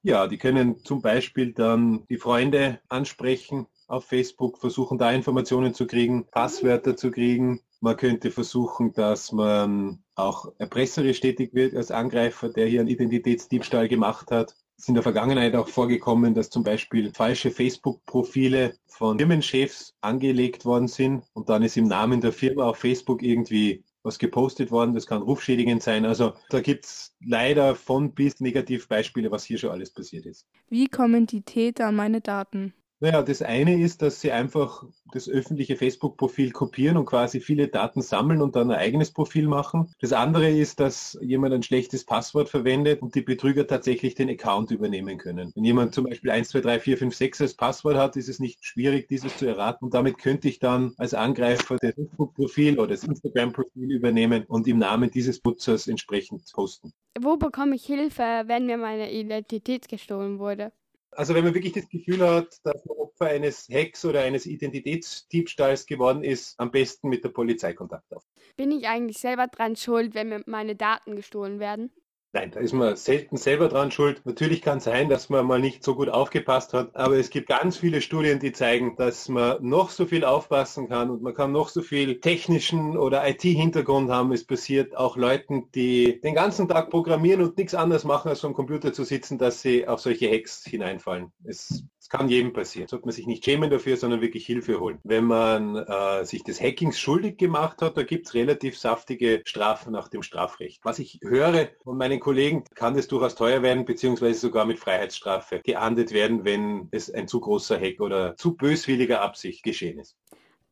Ja, 0.01 0.27
die 0.27 0.37
können 0.37 0.77
zum 0.79 1.01
Beispiel 1.01 1.53
dann 1.53 2.05
die 2.09 2.17
Freunde 2.17 2.79
ansprechen 2.87 3.67
auf 3.87 4.05
Facebook, 4.05 4.57
versuchen 4.57 4.97
da 4.97 5.11
Informationen 5.11 5.73
zu 5.73 5.87
kriegen, 5.87 6.25
Passwörter 6.29 6.95
zu 6.95 7.11
kriegen, 7.11 7.61
man 7.79 7.95
könnte 7.95 8.31
versuchen, 8.31 8.93
dass 8.93 9.31
man 9.31 10.03
auch 10.15 10.51
erpresserisch 10.57 11.19
tätig 11.19 11.53
wird 11.53 11.75
als 11.75 11.91
Angreifer, 11.91 12.49
der 12.49 12.67
hier 12.67 12.79
einen 12.79 12.89
Identitätsdiebstahl 12.89 13.87
gemacht 13.87 14.31
hat. 14.31 14.55
Es 14.77 14.83
ist 14.83 14.89
in 14.89 14.95
der 14.95 15.03
Vergangenheit 15.03 15.55
auch 15.55 15.67
vorgekommen, 15.67 16.33
dass 16.33 16.49
zum 16.49 16.63
Beispiel 16.63 17.11
falsche 17.13 17.51
Facebook-Profile 17.51 18.75
von 18.87 19.17
Firmenchefs 19.17 19.95
angelegt 20.01 20.65
worden 20.65 20.87
sind 20.87 21.23
und 21.33 21.49
dann 21.49 21.63
ist 21.63 21.77
im 21.77 21.87
Namen 21.87 22.21
der 22.21 22.31
Firma 22.31 22.69
auf 22.69 22.77
Facebook 22.77 23.21
irgendwie 23.21 23.83
was 24.03 24.19
gepostet 24.19 24.71
worden. 24.71 24.93
Das 24.95 25.05
kann 25.05 25.21
rufschädigend 25.21 25.83
sein. 25.83 26.05
Also 26.05 26.33
da 26.49 26.61
gibt 26.61 26.85
es 26.85 27.15
leider 27.23 27.75
von 27.75 28.13
bis 28.13 28.39
Negativbeispiele, 28.39 29.31
was 29.31 29.43
hier 29.43 29.57
schon 29.57 29.71
alles 29.71 29.91
passiert 29.91 30.25
ist. 30.25 30.47
Wie 30.69 30.87
kommen 30.87 31.27
die 31.27 31.41
Täter 31.41 31.87
an 31.87 31.95
meine 31.95 32.21
Daten? 32.21 32.73
Naja, 32.99 33.21
das 33.21 33.43
eine 33.43 33.79
ist, 33.79 34.01
dass 34.01 34.21
sie 34.21 34.31
einfach 34.31 34.83
das 35.13 35.29
öffentliche 35.29 35.75
Facebook-Profil 35.75 36.51
kopieren 36.51 36.97
und 36.97 37.05
quasi 37.05 37.39
viele 37.39 37.67
Daten 37.67 38.01
sammeln 38.01 38.41
und 38.41 38.55
dann 38.55 38.71
ein 38.71 38.77
eigenes 38.77 39.11
Profil 39.11 39.47
machen. 39.47 39.93
Das 39.99 40.13
andere 40.13 40.49
ist, 40.49 40.79
dass 40.79 41.15
jemand 41.21 41.53
ein 41.53 41.61
schlechtes 41.61 42.05
Passwort 42.05 42.49
verwendet 42.49 43.03
und 43.03 43.13
die 43.13 43.21
Betrüger 43.21 43.67
tatsächlich 43.67 44.15
den 44.15 44.31
Account 44.31 44.71
übernehmen 44.71 45.19
können. 45.19 45.51
Wenn 45.53 45.63
jemand 45.63 45.93
zum 45.93 46.05
Beispiel 46.05 46.31
1, 46.31 46.49
2, 46.49 46.61
3, 46.61 46.79
4, 46.79 46.97
5, 46.97 47.15
6 47.15 47.41
als 47.41 47.53
Passwort 47.53 47.97
hat, 47.97 48.15
ist 48.15 48.29
es 48.29 48.39
nicht 48.39 48.65
schwierig, 48.65 49.07
dieses 49.07 49.37
zu 49.37 49.45
erraten. 49.45 49.85
Und 49.85 49.93
damit 49.93 50.17
könnte 50.17 50.47
ich 50.47 50.57
dann 50.57 50.95
als 50.97 51.13
Angreifer 51.13 51.77
das 51.79 51.93
Facebook-Profil 51.93 52.79
oder 52.79 52.89
das 52.89 53.03
Instagram-Profil 53.03 53.91
übernehmen 53.91 54.43
und 54.45 54.67
im 54.67 54.79
Namen 54.79 55.11
dieses 55.11 55.43
Nutzers 55.43 55.87
entsprechend 55.87 56.51
posten. 56.51 56.93
Wo 57.19 57.37
bekomme 57.37 57.75
ich 57.75 57.85
Hilfe, 57.85 58.43
wenn 58.47 58.65
mir 58.65 58.77
meine 58.77 59.11
Identität 59.11 59.87
gestohlen 59.87 60.39
wurde? 60.39 60.71
Also 61.17 61.33
wenn 61.33 61.43
man 61.43 61.55
wirklich 61.55 61.73
das 61.73 61.89
Gefühl 61.89 62.21
hat, 62.21 62.59
dass 62.63 62.85
man 62.85 62.95
Opfer 62.99 63.25
eines 63.25 63.67
Hacks 63.69 64.05
oder 64.05 64.21
eines 64.21 64.45
Identitätsdiebstahls 64.45 65.87
geworden 65.87 66.23
ist, 66.23 66.53
am 66.59 66.69
besten 66.69 67.09
mit 67.09 67.23
der 67.23 67.29
Polizei 67.29 67.73
Kontakt 67.73 68.13
auf. 68.13 68.23
Bin 68.55 68.71
ich 68.71 68.87
eigentlich 68.87 69.17
selber 69.17 69.47
dran 69.47 69.75
schuld, 69.75 70.13
wenn 70.13 70.29
mir 70.29 70.43
meine 70.45 70.75
Daten 70.75 71.15
gestohlen 71.15 71.59
werden? 71.59 71.91
Nein, 72.33 72.51
da 72.51 72.59
ist 72.59 72.73
man 72.73 72.95
selten 72.97 73.37
selber 73.37 73.69
dran 73.69 73.89
schuld. 73.89 74.21
Natürlich 74.25 74.61
kann 74.61 74.79
es 74.79 74.83
sein, 74.83 75.07
dass 75.07 75.29
man 75.29 75.45
mal 75.45 75.61
nicht 75.61 75.83
so 75.83 75.95
gut 75.95 76.09
aufgepasst 76.09 76.73
hat, 76.73 76.93
aber 76.95 77.15
es 77.17 77.29
gibt 77.29 77.47
ganz 77.47 77.77
viele 77.77 78.01
Studien, 78.01 78.39
die 78.39 78.51
zeigen, 78.51 78.97
dass 78.97 79.29
man 79.29 79.65
noch 79.65 79.89
so 79.89 80.05
viel 80.05 80.25
aufpassen 80.25 80.89
kann 80.89 81.09
und 81.09 81.21
man 81.21 81.33
kann 81.33 81.53
noch 81.53 81.69
so 81.69 81.81
viel 81.81 82.19
technischen 82.19 82.97
oder 82.97 83.27
IT-Hintergrund 83.27 84.11
haben. 84.11 84.33
Es 84.33 84.45
passiert 84.45 84.95
auch 84.97 85.15
Leuten, 85.15 85.71
die 85.73 86.19
den 86.19 86.35
ganzen 86.35 86.67
Tag 86.67 86.89
programmieren 86.89 87.41
und 87.41 87.57
nichts 87.57 87.73
anderes 87.73 88.03
machen, 88.03 88.27
als 88.27 88.43
am 88.43 88.53
Computer 88.53 88.91
zu 88.91 89.05
sitzen, 89.05 89.37
dass 89.37 89.61
sie 89.61 89.87
auf 89.87 90.01
solche 90.01 90.29
Hacks 90.29 90.65
hineinfallen. 90.65 91.31
Es 91.45 91.85
das 92.07 92.19
kann 92.19 92.29
jedem 92.29 92.53
passieren. 92.53 92.87
Sollte 92.87 93.05
man 93.05 93.13
sich 93.13 93.27
nicht 93.27 93.43
schämen 93.43 93.69
dafür, 93.69 93.97
sondern 93.97 94.21
wirklich 94.21 94.45
Hilfe 94.45 94.79
holen. 94.79 94.99
Wenn 95.03 95.25
man 95.25 95.75
äh, 95.75 96.23
sich 96.23 96.41
des 96.43 96.61
Hackings 96.61 96.97
schuldig 96.97 97.37
gemacht 97.37 97.81
hat, 97.81 97.97
da 97.97 98.03
gibt 98.03 98.27
es 98.27 98.33
relativ 98.33 98.77
saftige 98.77 99.41
Strafen 99.45 99.91
nach 99.91 100.07
dem 100.07 100.23
Strafrecht. 100.23 100.79
Was 100.85 100.99
ich 100.99 101.19
höre 101.21 101.67
von 101.83 101.97
meinen 101.97 102.21
Kollegen, 102.21 102.63
kann 102.75 102.97
es 102.97 103.09
durchaus 103.09 103.35
teuer 103.35 103.61
werden, 103.61 103.83
beziehungsweise 103.83 104.39
sogar 104.39 104.65
mit 104.65 104.79
Freiheitsstrafe 104.79 105.59
geahndet 105.59 106.13
werden, 106.13 106.45
wenn 106.45 106.87
es 106.91 107.11
ein 107.11 107.27
zu 107.27 107.41
großer 107.41 107.77
Hack 107.77 107.99
oder 107.99 108.37
zu 108.37 108.55
böswilliger 108.55 109.21
Absicht 109.21 109.63
geschehen 109.63 109.99
ist. 109.99 110.15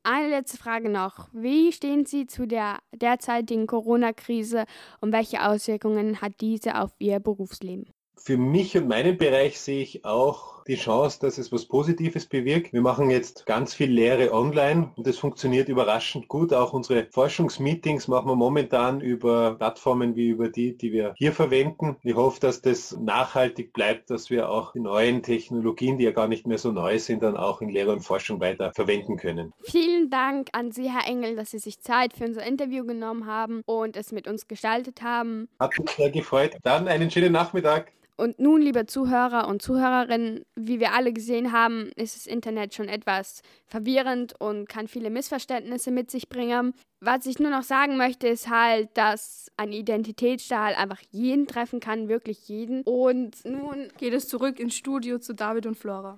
Eine 0.04 0.30
letzte 0.30 0.58
Frage 0.58 0.90
noch. 0.90 1.28
Wie 1.34 1.74
stehen 1.74 2.06
Sie 2.06 2.28
zu 2.28 2.48
der 2.48 2.80
derzeitigen 2.94 3.68
Corona-Krise 3.68 4.66
und 5.02 5.12
welche 5.12 5.46
Auswirkungen 5.46 6.22
hat 6.22 6.34
diese 6.40 6.80
auf 6.80 6.92
Ihr 7.00 7.20
Berufsleben? 7.20 7.92
Für 8.18 8.38
mich 8.38 8.78
und 8.78 8.88
meinen 8.88 9.18
Bereich 9.18 9.60
sehe 9.60 9.82
ich 9.82 10.06
auch 10.06 10.56
die 10.68 10.76
Chance, 10.76 11.20
dass 11.22 11.38
es 11.38 11.52
was 11.52 11.66
Positives 11.66 12.26
bewirkt. 12.26 12.74
Wir 12.74 12.82
machen 12.82 13.10
jetzt 13.12 13.46
ganz 13.46 13.74
viel 13.74 13.92
Lehre 13.92 14.34
online 14.34 14.92
und 14.96 15.06
das 15.06 15.18
funktioniert 15.18 15.70
überraschend 15.70 16.28
gut. 16.28 16.54
Auch 16.54 16.74
unsere 16.74 17.06
Forschungsmeetings 17.12 18.08
machen 18.08 18.28
wir 18.28 18.36
momentan 18.36 19.00
über 19.00 19.56
Plattformen 19.56 20.16
wie 20.16 20.30
über 20.30 20.50
die, 20.50 20.76
die 20.76 20.92
wir 20.92 21.14
hier 21.18 21.34
verwenden. 21.34 21.98
Ich 22.04 22.16
hoffe, 22.16 22.40
dass 22.40 22.62
das 22.62 22.98
nachhaltig 23.00 23.74
bleibt, 23.74 24.10
dass 24.10 24.30
wir 24.30 24.50
auch 24.50 24.74
die 24.74 24.80
neuen 24.80 25.22
Technologien, 25.22 25.98
die 25.98 26.06
ja 26.06 26.12
gar 26.12 26.28
nicht 26.28 26.48
mehr 26.48 26.58
so 26.58 26.72
neu 26.72 26.98
sind, 26.98 27.22
dann 27.22 27.38
auch 27.38 27.62
in 27.62 27.70
Lehre 27.70 27.92
und 27.92 28.02
Forschung 28.02 28.40
weiter 28.40 28.72
verwenden 28.74 29.18
können. 29.18 29.54
Vielen 29.64 30.10
Dank 30.10 30.50
an 30.54 30.72
Sie, 30.72 30.90
Herr 30.90 31.08
Engel, 31.08 31.36
dass 31.36 31.52
Sie 31.52 31.60
sich 31.60 31.80
Zeit 31.80 32.14
für 32.14 32.26
unser 32.26 32.44
Interview 32.44 32.86
genommen 32.86 33.28
haben 33.28 33.62
und 33.66 33.96
es 33.96 34.12
mit 34.12 34.28
uns 34.28 34.48
gestaltet 34.48 35.04
haben. 35.04 35.48
Hat 35.60 35.78
mich 35.78 35.92
sehr 35.92 36.10
gefreut. 36.10 36.58
Dann 36.64 36.88
einen 36.88 37.12
schönen 37.12 37.32
Nachmittag. 37.32 37.92
Und 38.18 38.40
nun, 38.40 38.62
liebe 38.62 38.86
Zuhörer 38.86 39.48
und 39.48 39.62
Zuhörerinnen, 39.62 40.46
wie 40.56 40.80
wir 40.80 40.94
alle 40.94 41.12
gesehen 41.12 41.52
haben, 41.52 41.92
ist 41.98 42.16
das 42.16 42.28
Internet 42.28 42.74
schon 42.74 42.88
etwas 42.88 43.42
verwirrend 43.68 44.40
und 44.40 44.70
kann 44.70 44.88
viele 44.88 45.10
Missverständnisse 45.10 45.92
mit 45.92 46.10
sich 46.10 46.30
bringen. 46.30 46.74
Was 47.02 47.26
ich 47.26 47.40
nur 47.40 47.52
noch 47.52 47.64
sagen 47.64 47.98
möchte, 47.98 48.28
ist 48.28 48.50
halt, 48.50 48.90
dass 48.94 49.52
ein 49.58 49.74
Identitätsstahl 49.74 50.76
einfach 50.76 51.02
jeden 51.12 51.46
treffen 51.46 51.82
kann, 51.82 52.08
wirklich 52.08 52.48
jeden. 52.48 52.84
Und 52.84 53.44
nun 53.44 53.90
geht 53.98 54.14
es 54.14 54.30
zurück 54.30 54.62
ins 54.62 54.76
Studio 54.76 55.20
zu 55.20 55.34
David 55.34 55.66
und 55.66 55.76
Flora. 55.76 56.18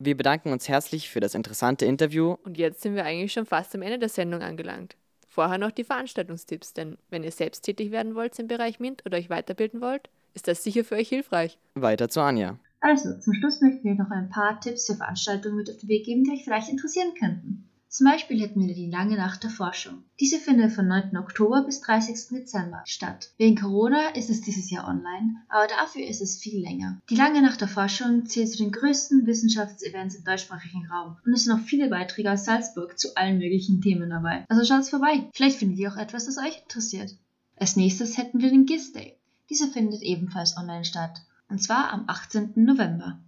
Wir 0.00 0.16
bedanken 0.16 0.50
uns 0.50 0.68
herzlich 0.68 1.08
für 1.08 1.20
das 1.20 1.36
interessante 1.36 1.84
Interview. 1.84 2.36
Und 2.42 2.58
jetzt 2.58 2.82
sind 2.82 2.96
wir 2.96 3.04
eigentlich 3.04 3.32
schon 3.32 3.46
fast 3.46 3.72
am 3.76 3.82
Ende 3.82 4.00
der 4.00 4.08
Sendung 4.08 4.42
angelangt. 4.42 4.96
Vorher 5.28 5.58
noch 5.58 5.70
die 5.70 5.84
Veranstaltungstipps, 5.84 6.72
denn 6.74 6.98
wenn 7.08 7.22
ihr 7.22 7.30
selbst 7.30 7.62
tätig 7.62 7.92
werden 7.92 8.16
wollt 8.16 8.36
im 8.40 8.48
Bereich 8.48 8.80
MINT 8.80 9.06
oder 9.06 9.16
euch 9.16 9.30
weiterbilden 9.30 9.80
wollt, 9.80 10.10
ist 10.34 10.48
das 10.48 10.62
sicher 10.62 10.84
für 10.84 10.96
euch 10.96 11.08
hilfreich. 11.08 11.58
Weiter 11.74 12.08
zu 12.08 12.20
Anja. 12.20 12.58
Also, 12.80 13.18
zum 13.20 13.34
Schluss 13.34 13.60
möchten 13.60 13.84
wir 13.84 13.94
noch 13.94 14.10
ein 14.10 14.28
paar 14.28 14.60
Tipps 14.60 14.86
für 14.86 14.96
Veranstaltungen 14.96 15.56
mit 15.56 15.70
auf 15.70 15.78
den 15.78 15.88
Weg 15.88 16.04
geben, 16.04 16.24
die 16.24 16.32
euch 16.32 16.44
vielleicht 16.44 16.68
interessieren 16.68 17.14
könnten. 17.18 17.68
Zum 17.92 18.06
Beispiel 18.06 18.40
hätten 18.40 18.66
wir 18.66 18.74
die 18.74 18.90
Lange 18.90 19.16
Nacht 19.16 19.42
der 19.42 19.50
Forschung. 19.50 20.02
Diese 20.18 20.38
findet 20.38 20.72
von 20.72 20.88
9. 20.88 21.14
Oktober 21.18 21.62
bis 21.62 21.82
30. 21.82 22.28
Dezember 22.30 22.82
statt. 22.86 23.32
Wegen 23.36 23.54
Corona 23.54 24.08
ist 24.16 24.30
es 24.30 24.40
dieses 24.40 24.70
Jahr 24.70 24.88
online, 24.88 25.36
aber 25.50 25.66
dafür 25.66 26.06
ist 26.06 26.22
es 26.22 26.38
viel 26.38 26.62
länger. 26.62 27.02
Die 27.10 27.16
Lange 27.16 27.42
Nacht 27.42 27.60
der 27.60 27.68
Forschung 27.68 28.24
zählt 28.24 28.50
zu 28.50 28.56
den 28.56 28.72
größten 28.72 29.26
Wissenschaftsevents 29.26 30.14
im 30.14 30.24
deutschsprachigen 30.24 30.86
Raum 30.86 31.18
und 31.26 31.34
es 31.34 31.44
sind 31.44 31.54
noch 31.54 31.66
viele 31.66 31.90
Beiträge 31.90 32.32
aus 32.32 32.46
Salzburg 32.46 32.98
zu 32.98 33.14
allen 33.14 33.36
möglichen 33.36 33.82
Themen 33.82 34.08
dabei. 34.08 34.46
Also 34.48 34.64
schaut's 34.64 34.88
vorbei. 34.88 35.28
Vielleicht 35.34 35.58
findet 35.58 35.78
ihr 35.78 35.92
auch 35.92 35.98
etwas, 35.98 36.24
das 36.24 36.38
euch 36.38 36.62
interessiert. 36.62 37.14
Als 37.56 37.76
nächstes 37.76 38.16
hätten 38.16 38.40
wir 38.40 38.48
den 38.48 38.64
GIS 38.64 38.94
Day. 38.94 39.18
Dieser 39.52 39.68
findet 39.68 40.00
ebenfalls 40.00 40.56
online 40.56 40.86
statt, 40.86 41.20
und 41.50 41.62
zwar 41.62 41.92
am 41.92 42.04
18. 42.06 42.52
November. 42.54 43.18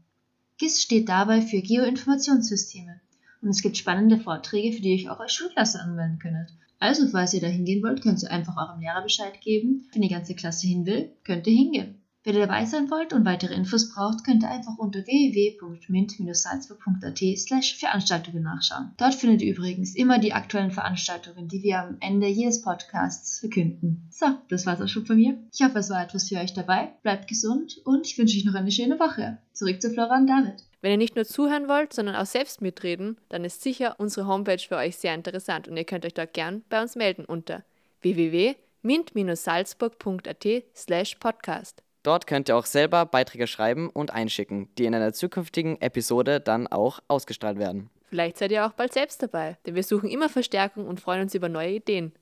GIS 0.56 0.80
steht 0.80 1.10
dabei 1.10 1.42
für 1.42 1.60
Geoinformationssysteme 1.60 2.98
und 3.42 3.50
es 3.50 3.60
gibt 3.60 3.76
spannende 3.76 4.18
Vorträge, 4.18 4.74
für 4.74 4.80
die 4.80 4.94
ihr 4.94 4.94
euch 4.94 5.10
auch 5.10 5.20
als 5.20 5.34
Schulklasse 5.34 5.82
anwenden 5.82 6.18
könnt. 6.18 6.48
Also, 6.78 7.06
falls 7.08 7.34
ihr 7.34 7.42
da 7.42 7.46
hingehen 7.46 7.82
wollt, 7.82 8.00
könnt 8.00 8.22
ihr 8.22 8.30
einfach 8.30 8.56
eurem 8.56 8.80
Lehrer 8.80 9.02
Bescheid 9.02 9.38
geben. 9.42 9.86
Wenn 9.92 10.00
die 10.00 10.08
ganze 10.08 10.34
Klasse 10.34 10.66
hin 10.66 10.86
will, 10.86 11.12
könnt 11.24 11.46
ihr 11.46 11.52
hingehen. 11.52 12.02
Wenn 12.26 12.36
ihr 12.36 12.46
dabei 12.46 12.64
sein 12.64 12.90
wollt 12.90 13.12
und 13.12 13.26
weitere 13.26 13.52
Infos 13.52 13.92
braucht, 13.92 14.24
könnt 14.24 14.44
ihr 14.44 14.50
einfach 14.50 14.78
unter 14.78 15.00
www.mint-salzburg.at 15.00 17.38
slash 17.38 17.76
Veranstaltungen 17.76 18.42
nachschauen. 18.42 18.92
Dort 18.96 19.14
findet 19.14 19.42
ihr 19.42 19.52
übrigens 19.52 19.94
immer 19.94 20.18
die 20.18 20.32
aktuellen 20.32 20.70
Veranstaltungen, 20.70 21.48
die 21.48 21.62
wir 21.62 21.80
am 21.80 21.98
Ende 22.00 22.26
jedes 22.26 22.62
Podcasts 22.62 23.40
verkünden. 23.40 24.08
So, 24.10 24.24
das 24.48 24.64
war's 24.64 24.80
auch 24.80 24.88
schon 24.88 25.04
von 25.04 25.16
mir. 25.16 25.36
Ich 25.52 25.62
hoffe, 25.62 25.80
es 25.80 25.90
war 25.90 26.02
etwas 26.02 26.30
für 26.30 26.36
euch 26.36 26.54
dabei. 26.54 26.94
Bleibt 27.02 27.28
gesund 27.28 27.76
und 27.84 28.06
ich 28.06 28.16
wünsche 28.16 28.38
euch 28.38 28.46
noch 28.46 28.54
eine 28.54 28.72
schöne 28.72 28.98
Woche. 28.98 29.36
Zurück 29.52 29.82
zu 29.82 29.90
Flora 29.90 30.16
und 30.16 30.26
David. 30.26 30.64
Wenn 30.80 30.92
ihr 30.92 30.96
nicht 30.96 31.16
nur 31.16 31.26
zuhören 31.26 31.68
wollt, 31.68 31.92
sondern 31.92 32.16
auch 32.16 32.24
selbst 32.24 32.62
mitreden, 32.62 33.18
dann 33.28 33.44
ist 33.44 33.60
sicher 33.60 33.96
unsere 33.98 34.26
Homepage 34.26 34.62
für 34.66 34.76
euch 34.76 34.96
sehr 34.96 35.14
interessant 35.14 35.68
und 35.68 35.76
ihr 35.76 35.84
könnt 35.84 36.06
euch 36.06 36.14
dort 36.14 36.32
gern 36.32 36.62
bei 36.70 36.80
uns 36.80 36.96
melden 36.96 37.26
unter 37.26 37.64
www.mint-salzburg.at 38.00 40.46
slash 40.74 41.16
podcast. 41.16 41.83
Dort 42.04 42.26
könnt 42.26 42.48
ihr 42.48 42.56
auch 42.56 42.66
selber 42.66 43.06
Beiträge 43.06 43.46
schreiben 43.46 43.88
und 43.88 44.12
einschicken, 44.12 44.68
die 44.76 44.84
in 44.84 44.94
einer 44.94 45.14
zukünftigen 45.14 45.80
Episode 45.80 46.38
dann 46.38 46.66
auch 46.66 47.00
ausgestrahlt 47.08 47.58
werden. 47.58 47.90
Vielleicht 48.10 48.36
seid 48.38 48.52
ihr 48.52 48.64
auch 48.66 48.74
bald 48.74 48.92
selbst 48.92 49.22
dabei, 49.22 49.56
denn 49.66 49.74
wir 49.74 49.82
suchen 49.82 50.08
immer 50.08 50.28
Verstärkung 50.28 50.86
und 50.86 51.00
freuen 51.00 51.22
uns 51.22 51.34
über 51.34 51.48
neue 51.48 51.70
Ideen. 51.70 52.12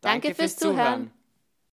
Danke 0.00 0.34
fürs 0.34 0.56
Zuhören. 0.56 1.12